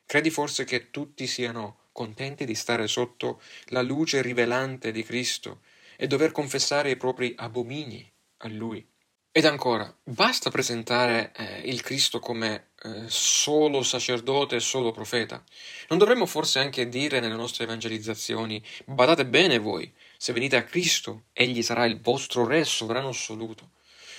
Credi 0.06 0.30
forse 0.30 0.62
che 0.62 0.92
tutti 0.92 1.26
siano 1.26 1.88
contenti 1.90 2.44
di 2.44 2.54
stare 2.54 2.86
sotto 2.86 3.42
la 3.70 3.82
luce 3.82 4.22
rivelante 4.22 4.92
di 4.92 5.02
Cristo 5.02 5.62
e 5.96 6.06
dover 6.06 6.30
confessare 6.30 6.90
i 6.90 6.96
propri 6.96 7.34
abomini 7.36 8.08
a 8.38 8.48
Lui? 8.48 8.93
Ed 9.36 9.46
ancora, 9.46 9.92
basta 10.04 10.48
presentare 10.48 11.32
eh, 11.34 11.62
il 11.68 11.82
Cristo 11.82 12.20
come 12.20 12.68
eh, 12.84 13.02
solo 13.08 13.82
sacerdote 13.82 14.54
e 14.54 14.60
solo 14.60 14.92
profeta? 14.92 15.42
Non 15.88 15.98
dovremmo 15.98 16.24
forse 16.24 16.60
anche 16.60 16.88
dire 16.88 17.18
nelle 17.18 17.34
nostre 17.34 17.64
evangelizzazioni, 17.64 18.62
badate 18.84 19.26
bene 19.26 19.58
voi, 19.58 19.92
se 20.16 20.32
venite 20.32 20.54
a 20.54 20.62
Cristo, 20.62 21.24
egli 21.32 21.62
sarà 21.62 21.84
il 21.84 22.00
vostro 22.00 22.46
Re 22.46 22.62
sovrano 22.62 23.08
assoluto. 23.08 23.70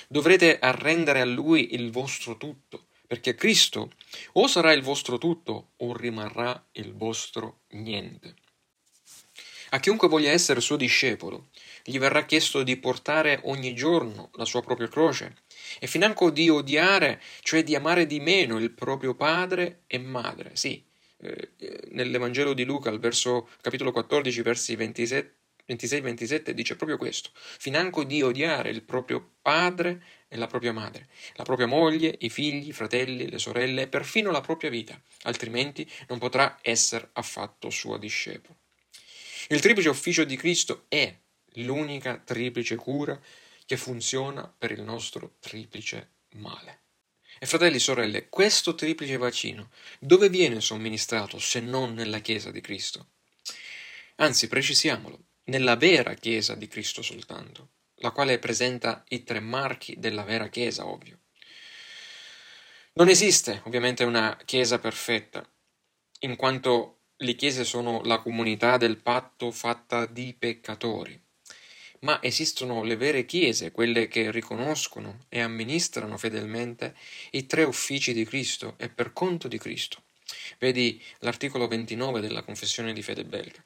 Dovrete 0.09 0.59
arrendere 0.59 1.21
a 1.21 1.25
Lui 1.25 1.75
il 1.75 1.91
vostro 1.91 2.35
tutto, 2.35 2.87
perché 3.07 3.35
Cristo 3.35 3.91
o 4.33 4.47
sarà 4.47 4.73
il 4.73 4.81
vostro 4.81 5.17
tutto 5.17 5.69
o 5.77 5.95
rimarrà 5.95 6.61
il 6.73 6.93
vostro 6.93 7.59
niente. 7.69 8.35
A 9.69 9.79
chiunque 9.79 10.09
voglia 10.09 10.31
essere 10.31 10.59
suo 10.59 10.75
discepolo, 10.75 11.47
gli 11.87 11.99
verrà 11.99 12.25
chiesto 12.25 12.63
di 12.63 12.77
portare 12.77 13.41
ogni 13.43 13.75
giorno 13.75 14.31
la 14.33 14.45
sua 14.45 14.63
propria 14.63 14.87
croce 14.87 15.35
e 15.79 15.85
financo 15.85 16.31
di 16.31 16.49
odiare, 16.49 17.21
cioè 17.41 17.63
di 17.63 17.75
amare 17.75 18.07
di 18.07 18.19
meno 18.19 18.57
il 18.57 18.71
proprio 18.71 19.13
padre 19.13 19.83
e 19.85 19.99
madre. 19.99 20.55
Sì, 20.55 20.83
eh, 21.21 21.51
nell'Evangelo 21.89 22.53
di 22.53 22.63
Luca, 22.63 22.89
al 22.89 22.99
verso, 22.99 23.49
capitolo 23.61 23.91
14, 23.91 24.41
versi 24.41 24.75
26-27, 24.75 26.49
dice 26.49 26.75
proprio 26.75 26.97
questo, 26.97 27.29
financo 27.33 28.03
di 28.03 28.23
odiare 28.23 28.71
il 28.71 28.81
proprio 28.81 29.33
padre 29.43 30.03
e 30.27 30.37
la 30.37 30.47
propria 30.47 30.73
madre, 30.73 31.07
la 31.35 31.43
propria 31.43 31.67
moglie, 31.67 32.15
i 32.21 32.31
figli, 32.31 32.69
i 32.69 32.73
fratelli, 32.73 33.29
le 33.29 33.37
sorelle 33.37 33.83
e 33.83 33.87
perfino 33.87 34.31
la 34.31 34.41
propria 34.41 34.71
vita, 34.71 34.99
altrimenti 35.23 35.87
non 36.07 36.17
potrà 36.17 36.57
essere 36.63 37.09
affatto 37.13 37.69
suo 37.69 37.97
discepolo. 37.97 38.57
Il 39.49 39.61
triplice 39.61 39.89
ufficio 39.89 40.23
di 40.23 40.35
Cristo 40.35 40.85
è 40.87 41.15
l'unica 41.63 42.17
triplice 42.17 42.75
cura 42.75 43.19
che 43.65 43.77
funziona 43.77 44.47
per 44.47 44.71
il 44.71 44.81
nostro 44.81 45.35
triplice 45.39 46.11
male. 46.33 46.81
E 47.39 47.45
fratelli 47.45 47.75
e 47.75 47.79
sorelle, 47.79 48.29
questo 48.29 48.75
triplice 48.75 49.17
vaccino 49.17 49.69
dove 49.99 50.29
viene 50.29 50.61
somministrato 50.61 51.37
se 51.39 51.59
non 51.59 51.93
nella 51.93 52.19
Chiesa 52.19 52.51
di 52.51 52.61
Cristo? 52.61 53.07
Anzi, 54.17 54.47
precisiamolo, 54.47 55.19
nella 55.45 55.75
vera 55.75 56.13
Chiesa 56.13 56.55
di 56.55 56.67
Cristo 56.67 57.01
soltanto. 57.01 57.71
la 57.99 58.11
quale 58.11 58.39
presenta 58.39 59.03
i 59.09 59.23
tre 59.23 59.39
marchi 59.39 59.95
della 59.97 60.23
vera 60.23 60.47
Chiesa, 60.49 60.85
ovvio. 60.85 61.19
Non 62.93 63.09
esiste 63.09 63.61
ovviamente 63.65 64.03
una 64.03 64.37
Chiesa 64.45 64.79
perfetta, 64.79 65.47
in 66.19 66.35
quanto 66.35 66.99
le 67.17 67.35
Chiese 67.35 67.63
sono 67.63 68.01
la 68.03 68.19
comunità 68.19 68.77
del 68.77 68.97
patto 68.97 69.51
fatta 69.51 70.05
di 70.05 70.35
peccatori, 70.37 71.19
ma 71.99 72.21
esistono 72.21 72.83
le 72.83 72.95
vere 72.95 73.25
Chiese, 73.25 73.71
quelle 73.71 74.07
che 74.07 74.31
riconoscono 74.31 75.25
e 75.29 75.41
amministrano 75.41 76.17
fedelmente 76.17 76.95
i 77.31 77.45
tre 77.45 77.63
uffici 77.63 78.13
di 78.13 78.25
Cristo 78.25 78.75
e 78.77 78.89
per 78.89 79.13
conto 79.13 79.47
di 79.47 79.57
Cristo. 79.57 80.03
Vedi 80.59 81.01
l'articolo 81.19 81.67
29 81.67 82.21
della 82.21 82.43
Confessione 82.43 82.93
di 82.93 83.01
fede 83.01 83.25
belga 83.25 83.63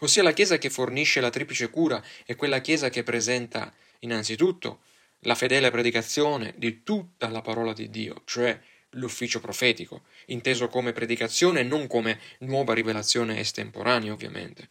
ossia 0.00 0.22
la 0.22 0.32
Chiesa 0.32 0.58
che 0.58 0.70
fornisce 0.70 1.20
la 1.20 1.30
triplice 1.30 1.70
cura 1.70 2.02
è 2.24 2.36
quella 2.36 2.60
Chiesa 2.60 2.88
che 2.88 3.02
presenta 3.02 3.72
innanzitutto 4.00 4.80
la 5.20 5.34
fedele 5.34 5.70
predicazione 5.70 6.54
di 6.56 6.82
tutta 6.82 7.28
la 7.28 7.42
parola 7.42 7.72
di 7.72 7.90
Dio, 7.90 8.22
cioè 8.24 8.58
l'ufficio 8.94 9.40
profetico, 9.40 10.02
inteso 10.26 10.68
come 10.68 10.92
predicazione 10.92 11.60
e 11.60 11.64
non 11.64 11.86
come 11.86 12.18
nuova 12.40 12.72
rivelazione 12.72 13.38
estemporanea, 13.38 14.12
ovviamente. 14.12 14.68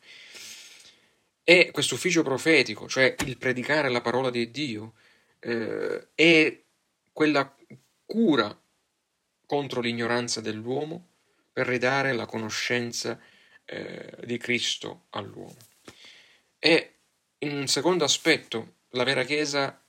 E 1.49 1.71
questo 1.71 1.95
ufficio 1.95 2.21
profetico, 2.21 2.87
cioè 2.87 3.15
il 3.25 3.39
predicare 3.39 3.89
la 3.89 4.01
parola 4.01 4.29
di 4.29 4.51
Dio, 4.51 4.93
eh, 5.39 6.09
è 6.13 6.61
quella 7.11 7.55
cura 8.05 8.55
contro 9.47 9.81
l'ignoranza 9.81 10.41
dell'uomo 10.41 11.07
per 11.51 11.65
ridare 11.65 12.13
la 12.13 12.27
conoscenza 12.27 13.19
eh, 13.65 14.15
di 14.25 14.37
Cristo 14.37 15.07
all'uomo. 15.09 15.57
E 16.59 16.97
in 17.39 17.57
un 17.57 17.65
secondo 17.65 18.03
aspetto, 18.03 18.75
la 18.89 19.03
vera 19.03 19.23
Chiesa 19.23 19.83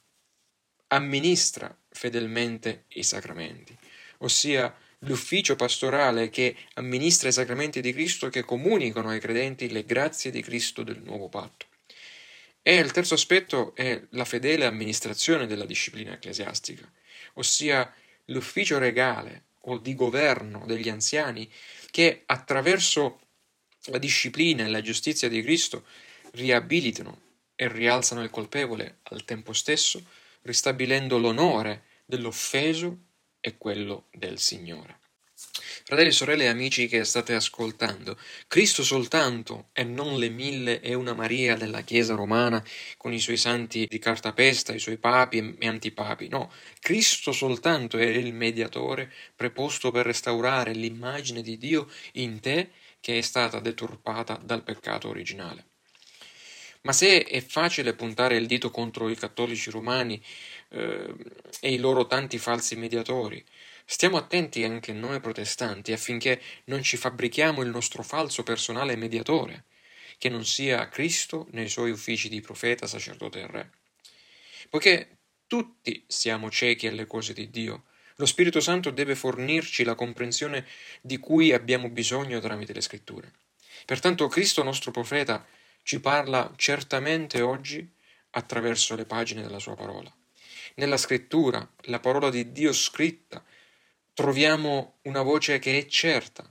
amministra 0.87 1.79
fedelmente 1.91 2.85
i 2.95 3.03
sacramenti, 3.03 3.77
ossia 4.21 4.75
l'ufficio 5.01 5.57
pastorale 5.57 6.29
che 6.29 6.57
amministra 6.75 7.29
i 7.29 7.33
sacramenti 7.33 7.81
di 7.81 7.93
Cristo 7.93 8.29
che 8.29 8.45
comunicano 8.45 9.09
ai 9.09 9.21
credenti 9.21 9.71
le 9.71 9.85
grazie 9.85 10.31
di 10.31 10.43
Cristo 10.43 10.83
del 10.83 11.01
nuovo 11.03 11.29
patto. 11.29 11.67
E 12.63 12.77
il 12.77 12.91
terzo 12.91 13.15
aspetto 13.15 13.75
è 13.75 14.01
la 14.11 14.25
fedele 14.25 14.67
amministrazione 14.67 15.47
della 15.47 15.65
disciplina 15.65 16.13
ecclesiastica, 16.13 16.91
ossia 17.35 17.93
l'ufficio 18.27 18.79
regale 18.79 19.45
o 19.65 19.79
di 19.79 19.95
governo 19.95 20.65
degli 20.67 20.89
anziani 20.89 21.51
che 21.91 22.23
attraverso 22.27 23.21
la 23.87 23.99
disciplina 23.99 24.65
e 24.65 24.69
la 24.69 24.83
giustizia 24.83 25.29
di 25.29 25.43
Cristo 25.43 25.85
riabilitano 26.33 27.29
e 27.57 27.69
rialzano 27.69 28.23
il 28.23 28.31
colpevole 28.31 28.99
al 29.05 29.25
tempo 29.25 29.53
stesso, 29.53 30.03
ristabilendo 30.43 31.19
l'onore 31.19 31.85
dell'offeso 32.05 33.09
e 33.41 33.57
quello 33.57 34.07
del 34.13 34.39
Signore. 34.39 34.99
Fratelli, 35.85 36.13
sorelle 36.13 36.45
e 36.45 36.49
amici 36.49 36.87
che 36.87 37.03
state 37.05 37.35
ascoltando, 37.35 38.19
Cristo 38.47 38.85
soltanto 38.85 39.71
e 39.73 39.85
non 39.85 40.19
le 40.19 40.29
mille 40.29 40.81
e 40.81 40.93
una 40.95 41.15
Maria 41.15 41.57
della 41.57 41.81
Chiesa 41.81 42.15
romana 42.15 42.63
con 42.99 43.13
i 43.15 43.19
suoi 43.19 43.39
santi 43.39 43.87
di 43.89 43.99
cartapesta, 43.99 44.75
i 44.75 44.79
suoi 44.79 44.99
papi 44.99 45.57
e 45.59 45.67
antipapi, 45.67 46.29
no, 46.29 46.53
Cristo 46.79 47.33
soltanto 47.33 47.97
è 47.97 48.05
il 48.05 48.35
mediatore 48.35 49.11
preposto 49.35 49.91
per 49.91 50.05
restaurare 50.05 50.75
l'immagine 50.75 51.41
di 51.41 51.57
Dio 51.57 51.89
in 52.13 52.39
te 52.41 52.71
che 53.01 53.17
è 53.17 53.23
stata 53.23 53.61
deturpata 53.61 54.39
dal 54.43 54.63
peccato 54.63 55.09
originale. 55.09 55.65
Ma 56.83 56.93
se 56.93 57.25
è 57.25 57.43
facile 57.43 57.95
puntare 57.95 58.37
il 58.37 58.47
dito 58.47 58.71
contro 58.71 59.11
i 59.11 59.17
cattolici 59.17 59.71
romani 59.71 60.23
eh, 60.71 61.15
e 61.61 61.73
i 61.73 61.79
loro 61.79 62.07
tanti 62.07 62.39
falsi 62.39 62.77
mediatori, 62.77 63.45
stiamo 63.85 64.17
attenti 64.17 64.65
anche 64.65 64.93
noi 64.93 65.21
protestanti 65.21 65.93
affinché 65.93 66.41
non 66.65 66.83
ci 66.83 66.97
fabbrichiamo 66.97 67.63
il 67.63 67.69
nostro 67.69 68.03
falso 68.03 68.43
personale 68.43 68.97
mediatore, 68.97 69.65
che 70.19 70.29
non 70.29 70.45
sia 70.45 70.89
Cristo 70.89 71.47
nei 71.53 71.69
suoi 71.69 71.91
uffici 71.91 72.29
di 72.29 72.41
profeta, 72.41 72.87
sacerdote 72.87 73.41
e 73.41 73.47
re. 73.47 73.71
Poiché 74.69 75.19
tutti 75.47 76.05
siamo 76.07 76.51
ciechi 76.51 76.87
alle 76.87 77.07
cose 77.07 77.33
di 77.33 77.51
Dio, 77.51 77.85
lo 78.17 78.27
Spirito 78.27 78.61
Santo 78.61 78.91
deve 78.91 79.15
fornirci 79.15 79.83
la 79.83 79.95
comprensione 79.95 80.67
di 81.01 81.19
cui 81.19 81.53
abbiamo 81.53 81.89
bisogno 81.89 82.39
tramite 82.39 82.75
le 82.75 82.83
scritture. 82.83 83.33
Pertanto 83.87 84.29
Cristo 84.29 84.63
nostro 84.63 84.91
profeta 84.91 85.47
ci 85.83 86.01
parla 86.01 86.53
certamente 86.57 87.41
oggi 87.41 87.91
attraverso 88.33 88.95
le 88.95 89.07
pagine 89.07 89.43
della 89.43 89.59
sua 89.59 89.75
parola. 89.75 90.15
Nella 90.77 90.97
scrittura, 90.97 91.69
la 91.85 92.01
parola 92.01 92.31
di 92.31 92.53
Dio 92.53 92.73
scritta, 92.73 93.45
troviamo 94.15 94.99
una 95.03 95.23
voce 95.23 95.59
che 95.59 95.79
è 95.79 95.87
certa, 95.87 96.49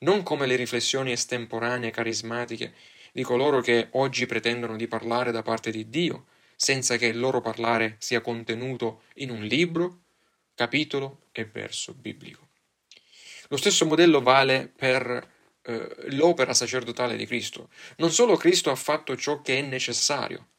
non 0.00 0.22
come 0.22 0.46
le 0.46 0.56
riflessioni 0.56 1.12
estemporanee 1.12 1.90
carismatiche 1.90 2.74
di 3.12 3.22
coloro 3.22 3.60
che 3.60 3.88
oggi 3.92 4.26
pretendono 4.26 4.76
di 4.76 4.86
parlare 4.86 5.32
da 5.32 5.42
parte 5.42 5.70
di 5.70 5.88
Dio, 5.88 6.26
senza 6.56 6.96
che 6.96 7.06
il 7.06 7.18
loro 7.18 7.40
parlare 7.40 7.96
sia 7.98 8.20
contenuto 8.20 9.02
in 9.14 9.30
un 9.30 9.42
libro 9.42 10.00
capitolo 10.54 11.22
e 11.32 11.44
verso 11.46 11.94
biblico. 11.94 12.48
Lo 13.48 13.56
stesso 13.56 13.86
modello 13.86 14.20
vale 14.20 14.70
per 14.74 15.28
eh, 15.62 15.94
l'opera 16.10 16.54
sacerdotale 16.54 17.16
di 17.16 17.26
Cristo. 17.26 17.70
Non 17.96 18.10
solo 18.10 18.36
Cristo 18.36 18.70
ha 18.70 18.76
fatto 18.76 19.16
ciò 19.16 19.42
che 19.42 19.58
è 19.58 19.62
necessario 19.62 20.49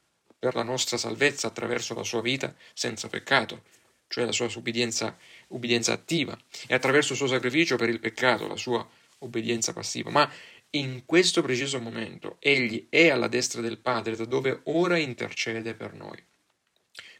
per 0.42 0.56
la 0.56 0.64
nostra 0.64 0.98
salvezza 0.98 1.46
attraverso 1.46 1.94
la 1.94 2.04
sua 2.04 2.20
vita 2.20 2.56
senza 2.74 3.08
peccato, 3.10 3.62
cioè 4.08 4.26
la 4.26 4.32
sua 4.32 4.50
ubbidienza, 4.56 5.16
ubbidienza 5.50 5.94
attiva, 5.94 6.36
e 6.66 6.74
attraverso 6.74 7.12
il 7.12 7.20
suo 7.20 7.28
sacrificio 7.28 7.76
per 7.76 7.90
il 7.90 8.00
peccato, 8.00 8.48
la 8.48 8.56
sua 8.56 8.84
obbedienza 9.20 9.72
passiva, 9.72 10.10
ma 10.10 10.28
in 10.72 11.04
questo 11.06 11.44
preciso 11.44 11.80
momento 11.80 12.38
egli 12.40 12.88
è 12.90 13.10
alla 13.10 13.28
destra 13.28 13.62
del 13.62 13.78
Padre, 13.78 14.16
da 14.16 14.26
dove 14.26 14.62
ora 14.64 14.98
intercede 14.98 15.76
per 15.76 15.94
noi. 15.94 16.18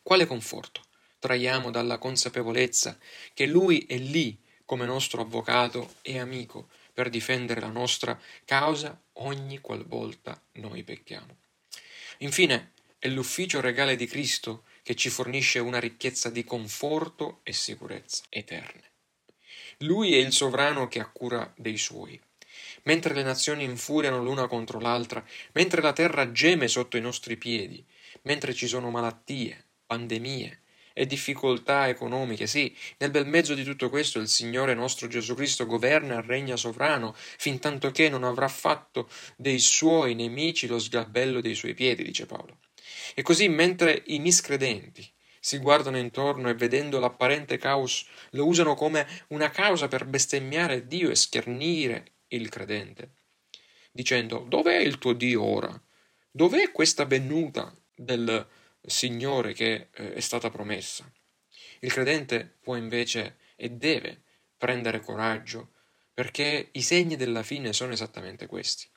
Quale 0.02 0.26
conforto? 0.26 0.82
traiamo 1.20 1.70
dalla 1.70 2.00
consapevolezza 2.00 2.98
che 3.36 3.46
Lui 3.46 3.86
è 3.88 4.00
lì 4.00 4.36
come 4.66 4.88
nostro 4.88 5.22
avvocato 5.22 5.94
e 6.02 6.18
amico 6.18 6.70
per 6.92 7.12
difendere 7.12 7.62
la 7.62 7.70
nostra 7.70 8.20
causa 8.46 9.00
ogni 9.14 9.60
qualvolta 9.60 10.42
noi 10.54 10.82
pecchiamo. 10.82 11.38
Infine, 12.20 12.72
è 13.04 13.08
l'ufficio 13.08 13.62
regale 13.62 13.96
di 13.96 14.06
Cristo 14.06 14.66
che 14.84 14.94
ci 14.94 15.10
fornisce 15.10 15.58
una 15.58 15.80
ricchezza 15.80 16.30
di 16.30 16.44
conforto 16.44 17.40
e 17.42 17.52
sicurezza 17.52 18.26
eterne. 18.30 18.92
Lui 19.80 20.14
è 20.14 20.18
il 20.18 20.32
sovrano 20.32 20.88
che 20.88 21.00
ha 21.00 21.10
cura 21.10 21.52
dei 21.58 21.80
suoi. 21.80 22.22
Mentre 22.84 23.16
le 23.16 23.24
nazioni 23.24 23.64
infuriano 23.64 24.24
l'una 24.24 24.46
contro 24.46 24.80
l'altra, 24.80 25.26
mentre 25.54 25.82
la 25.82 25.94
terra 25.94 26.32
geme 26.32 26.68
sotto 26.68 26.96
i 26.96 27.02
nostri 27.02 27.38
piedi, 27.38 27.84
mentre 28.22 28.54
ci 28.54 28.68
sono 28.68 28.92
malattie, 28.92 29.70
pandemie, 29.88 30.62
e 30.94 31.08
difficoltà 31.08 31.88
economiche. 31.88 32.46
Sì, 32.46 32.72
nel 32.98 33.10
bel 33.10 33.26
mezzo 33.26 33.56
di 33.56 33.64
tutto 33.64 33.90
questo 33.90 34.20
il 34.20 34.28
Signore 34.28 34.76
nostro 34.76 35.08
Gesù 35.08 35.34
Cristo 35.34 35.66
governa 35.66 36.20
e 36.20 36.22
regna 36.22 36.56
sovrano, 36.56 37.16
fin 37.16 37.58
tanto 37.58 37.90
che 37.90 38.10
non 38.10 38.24
avrà 38.24 38.48
fatto 38.48 39.10
dei 39.38 39.58
suoi 39.58 40.14
nemici 40.14 40.68
lo 40.68 40.78
sgabello 40.78 41.42
dei 41.42 41.56
suoi 41.56 41.74
piedi, 41.74 42.04
dice 42.04 42.28
Paolo. 42.28 42.60
E 43.14 43.22
così 43.22 43.48
mentre 43.50 44.04
i 44.08 44.20
miscredenti 44.20 45.10
si 45.40 45.58
guardano 45.58 45.98
intorno 45.98 46.50
e 46.50 46.54
vedendo 46.54 47.00
l'apparente 47.00 47.58
caos 47.58 48.06
lo 48.32 48.46
usano 48.46 48.76
come 48.76 49.08
una 49.30 49.50
causa 49.50 49.88
per 49.88 50.06
bestemmiare 50.06 50.86
Dio 50.86 51.10
e 51.10 51.16
schernire 51.16 52.12
il 52.28 52.48
credente, 52.50 53.14
dicendo 53.92 54.46
dov'è 54.48 54.78
il 54.78 54.98
tuo 55.00 55.14
Dio 55.14 55.44
ora? 55.44 55.82
Dov'è 56.30 56.72
questa 56.72 57.06
venuta 57.06 57.76
del 57.96 58.48
Signore 58.82 59.54
che 59.54 59.90
eh, 59.92 60.14
è 60.14 60.20
stata 60.20 60.50
promessa. 60.50 61.12
Il 61.80 61.92
credente 61.92 62.58
può 62.62 62.76
invece 62.76 63.38
e 63.56 63.70
deve 63.70 64.22
prendere 64.58 65.02
coraggio 65.02 65.72
perché 66.14 66.70
i 66.72 66.82
segni 66.82 67.16
della 67.16 67.44
fine 67.44 67.74
sono 67.74 67.94
esattamente 67.94 68.46
questi. 68.46 68.88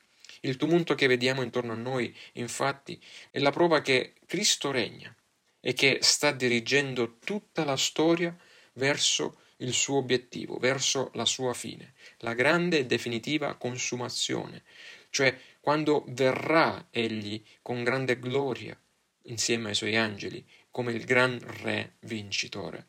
Il 0.45 0.57
tumulto 0.57 0.95
che 0.95 1.07
vediamo 1.07 1.43
intorno 1.43 1.73
a 1.73 1.77
noi, 1.77 2.15
infatti, 2.35 3.01
è 3.31 3.39
la 3.39 3.51
prova 3.51 3.81
che 3.81 4.15
Cristo 4.27 4.71
regna 4.71 5.15
e 5.59 5.73
che 5.73 5.99
sta 6.03 6.33
dirigendo 6.33 7.17
tutta 7.19 7.65
la 7.65 7.79
storia 7.79 8.37
verso 8.75 9.41
il 9.59 9.73
suo 9.73 9.97
obiettivo, 9.97 10.59
verso 10.59 11.11
la 11.15 11.25
sua 11.25 11.55
fine, 11.55 11.95
la 12.19 12.35
grande 12.35 12.81
e 12.81 12.87
definitiva 12.87 13.55
consumazione, 13.55 14.65
cioè 15.09 15.35
quando 15.61 16.05
verrà 16.09 16.89
egli 16.91 17.43
con 17.63 17.83
grande 17.83 18.19
gloria 18.19 18.79
insieme 19.23 19.71
ai 19.71 19.75
suoi 19.75 19.97
angeli, 19.97 20.47
come 20.71 20.93
il 20.93 21.07
gran 21.07 21.39
re 21.63 21.95
vincitore. 22.01 22.89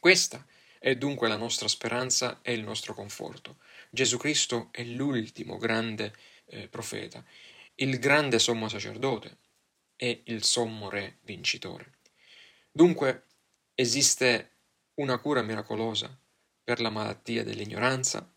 Questa 0.00 0.46
è 0.78 0.96
dunque 0.96 1.28
la 1.28 1.36
nostra 1.36 1.68
speranza 1.68 2.40
e 2.40 2.54
il 2.54 2.62
nostro 2.62 2.94
conforto. 2.94 3.58
Gesù 3.90 4.16
Cristo 4.16 4.68
è 4.70 4.84
l'ultimo 4.84 5.58
grande 5.58 6.14
eh, 6.46 6.68
profeta, 6.68 7.24
il 7.76 7.98
grande 7.98 8.38
sommo 8.38 8.68
sacerdote, 8.68 9.38
è 9.96 10.22
il 10.24 10.44
sommo 10.44 10.88
Re 10.88 11.18
vincitore. 11.22 11.94
Dunque 12.70 13.24
esiste 13.74 14.50
una 14.94 15.18
cura 15.18 15.42
miracolosa 15.42 16.18
per 16.62 16.80
la 16.80 16.90
malattia 16.90 17.44
dell'ignoranza, 17.44 18.30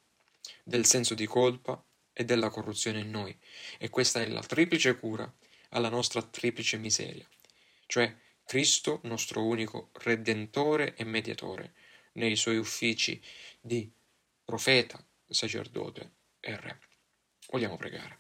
del 0.63 0.85
senso 0.85 1.13
di 1.13 1.25
colpa 1.25 1.83
e 2.13 2.25
della 2.25 2.49
corruzione 2.49 2.99
in 2.99 3.09
noi, 3.09 3.37
e 3.77 3.89
questa 3.89 4.21
è 4.21 4.27
la 4.27 4.41
triplice 4.41 4.97
cura 4.97 5.31
alla 5.69 5.89
nostra 5.89 6.21
triplice 6.21 6.77
miseria, 6.77 7.27
cioè 7.85 8.13
Cristo, 8.43 8.99
nostro 9.03 9.45
unico 9.45 9.89
Redentore 9.93 10.95
e 10.95 11.03
Mediatore, 11.03 11.73
nei 12.13 12.35
suoi 12.35 12.57
uffici 12.57 13.21
di 13.61 13.89
profeta, 14.43 15.03
sacerdote 15.27 16.11
e 16.39 16.59
re. 16.59 16.88
Vogliamo 17.51 17.77
pregare. 17.77 18.17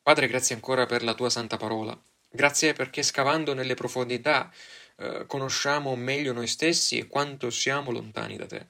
Padre, 0.00 0.28
grazie 0.28 0.54
ancora 0.54 0.86
per 0.86 1.02
la 1.02 1.14
tua 1.14 1.28
santa 1.28 1.56
parola. 1.56 2.00
Grazie 2.30 2.72
perché 2.72 3.02
scavando 3.02 3.52
nelle 3.52 3.74
profondità 3.74 4.52
eh, 4.96 5.24
conosciamo 5.26 5.96
meglio 5.96 6.32
noi 6.32 6.46
stessi 6.46 6.98
e 6.98 7.06
quanto 7.06 7.50
siamo 7.50 7.90
lontani 7.90 8.36
da 8.36 8.46
te. 8.46 8.66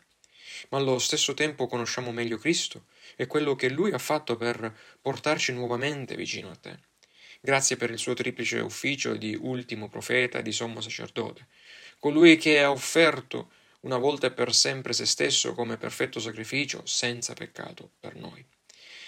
Ma 0.71 0.79
allo 0.79 0.99
stesso 0.99 1.35
tempo 1.35 1.67
conosciamo 1.67 2.13
meglio 2.13 2.39
Cristo 2.39 2.87
e 3.15 3.27
quello 3.27 3.55
che 3.57 3.69
Lui 3.69 3.93
ha 3.93 3.99
fatto 3.99 4.37
per 4.37 4.75
portarci 5.01 5.53
nuovamente 5.53 6.17
vicino 6.17 6.51
a 6.51 6.57
te. 6.57 6.79
Grazie 7.41 7.77
per 7.77 7.91
il 7.91 7.99
suo 7.99 8.15
triplice 8.15 8.59
ufficio 8.61 9.15
di 9.15 9.37
ultimo 9.41 9.89
profeta 9.89 10.39
e 10.39 10.43
di 10.43 10.53
sommo 10.53 10.81
sacerdote, 10.81 11.47
colui 11.99 12.37
che 12.37 12.61
ha 12.61 12.71
offerto 12.71 13.53
una 13.81 13.97
volta 13.97 14.27
e 14.27 14.33
per 14.33 14.53
sempre 14.55 14.93
se 14.93 15.07
stesso 15.07 15.55
come 15.55 15.77
perfetto 15.77 16.19
sacrificio 16.19 16.85
senza 16.85 17.35
peccato 17.35 17.93
per 18.01 18.17
noi. 18.17 18.45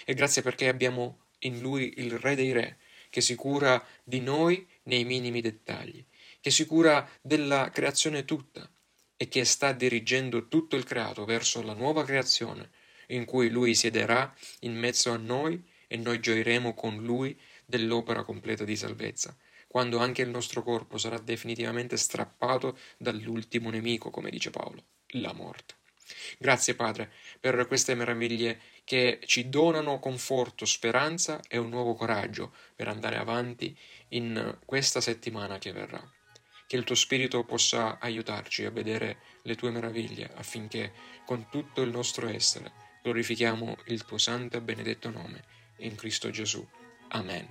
E 0.05 0.13
grazie 0.13 0.41
perché 0.41 0.67
abbiamo 0.67 1.25
in 1.39 1.59
lui 1.59 1.93
il 1.97 2.17
Re 2.17 2.35
dei 2.35 2.51
Re, 2.51 2.77
che 3.09 3.21
si 3.21 3.35
cura 3.35 3.83
di 4.03 4.19
noi 4.21 4.67
nei 4.83 5.03
minimi 5.03 5.41
dettagli, 5.41 6.03
che 6.39 6.49
si 6.49 6.65
cura 6.65 7.07
della 7.21 7.69
creazione 7.71 8.25
tutta 8.25 8.69
e 9.17 9.27
che 9.27 9.45
sta 9.45 9.73
dirigendo 9.73 10.47
tutto 10.47 10.75
il 10.75 10.83
creato 10.83 11.25
verso 11.25 11.61
la 11.61 11.73
nuova 11.73 12.03
creazione, 12.03 12.71
in 13.07 13.25
cui 13.25 13.49
lui 13.49 13.75
siederà 13.75 14.33
in 14.61 14.75
mezzo 14.75 15.11
a 15.11 15.17
noi 15.17 15.63
e 15.87 15.97
noi 15.97 16.19
gioiremo 16.19 16.73
con 16.73 17.03
lui 17.03 17.37
dell'opera 17.65 18.23
completa 18.23 18.63
di 18.63 18.75
salvezza, 18.75 19.35
quando 19.67 19.99
anche 19.99 20.21
il 20.21 20.29
nostro 20.29 20.63
corpo 20.63 20.97
sarà 20.97 21.19
definitivamente 21.19 21.97
strappato 21.97 22.77
dall'ultimo 22.97 23.69
nemico, 23.69 24.09
come 24.09 24.29
dice 24.29 24.49
Paolo, 24.49 24.83
la 25.13 25.33
morte. 25.33 25.75
Grazie 26.37 26.75
Padre 26.75 27.11
per 27.39 27.67
queste 27.67 27.95
meraviglie 27.95 28.59
che 28.83 29.19
ci 29.25 29.49
donano 29.49 29.99
conforto, 29.99 30.65
speranza 30.65 31.39
e 31.47 31.57
un 31.57 31.69
nuovo 31.69 31.93
coraggio 31.93 32.53
per 32.75 32.87
andare 32.87 33.17
avanti 33.17 33.77
in 34.09 34.57
questa 34.65 35.01
settimana 35.01 35.57
che 35.57 35.71
verrà. 35.71 36.01
Che 36.67 36.75
il 36.77 36.83
tuo 36.83 36.95
Spirito 36.95 37.43
possa 37.43 37.99
aiutarci 37.99 38.65
a 38.65 38.71
vedere 38.71 39.17
le 39.43 39.55
tue 39.55 39.71
meraviglie 39.71 40.31
affinché 40.35 40.93
con 41.25 41.49
tutto 41.49 41.81
il 41.81 41.89
nostro 41.89 42.27
essere 42.29 42.89
glorifichiamo 43.01 43.77
il 43.87 44.05
tuo 44.05 44.17
santo 44.17 44.57
e 44.57 44.61
benedetto 44.61 45.09
nome 45.09 45.43
in 45.77 45.95
Cristo 45.95 46.29
Gesù. 46.29 46.65
Amen. 47.09 47.47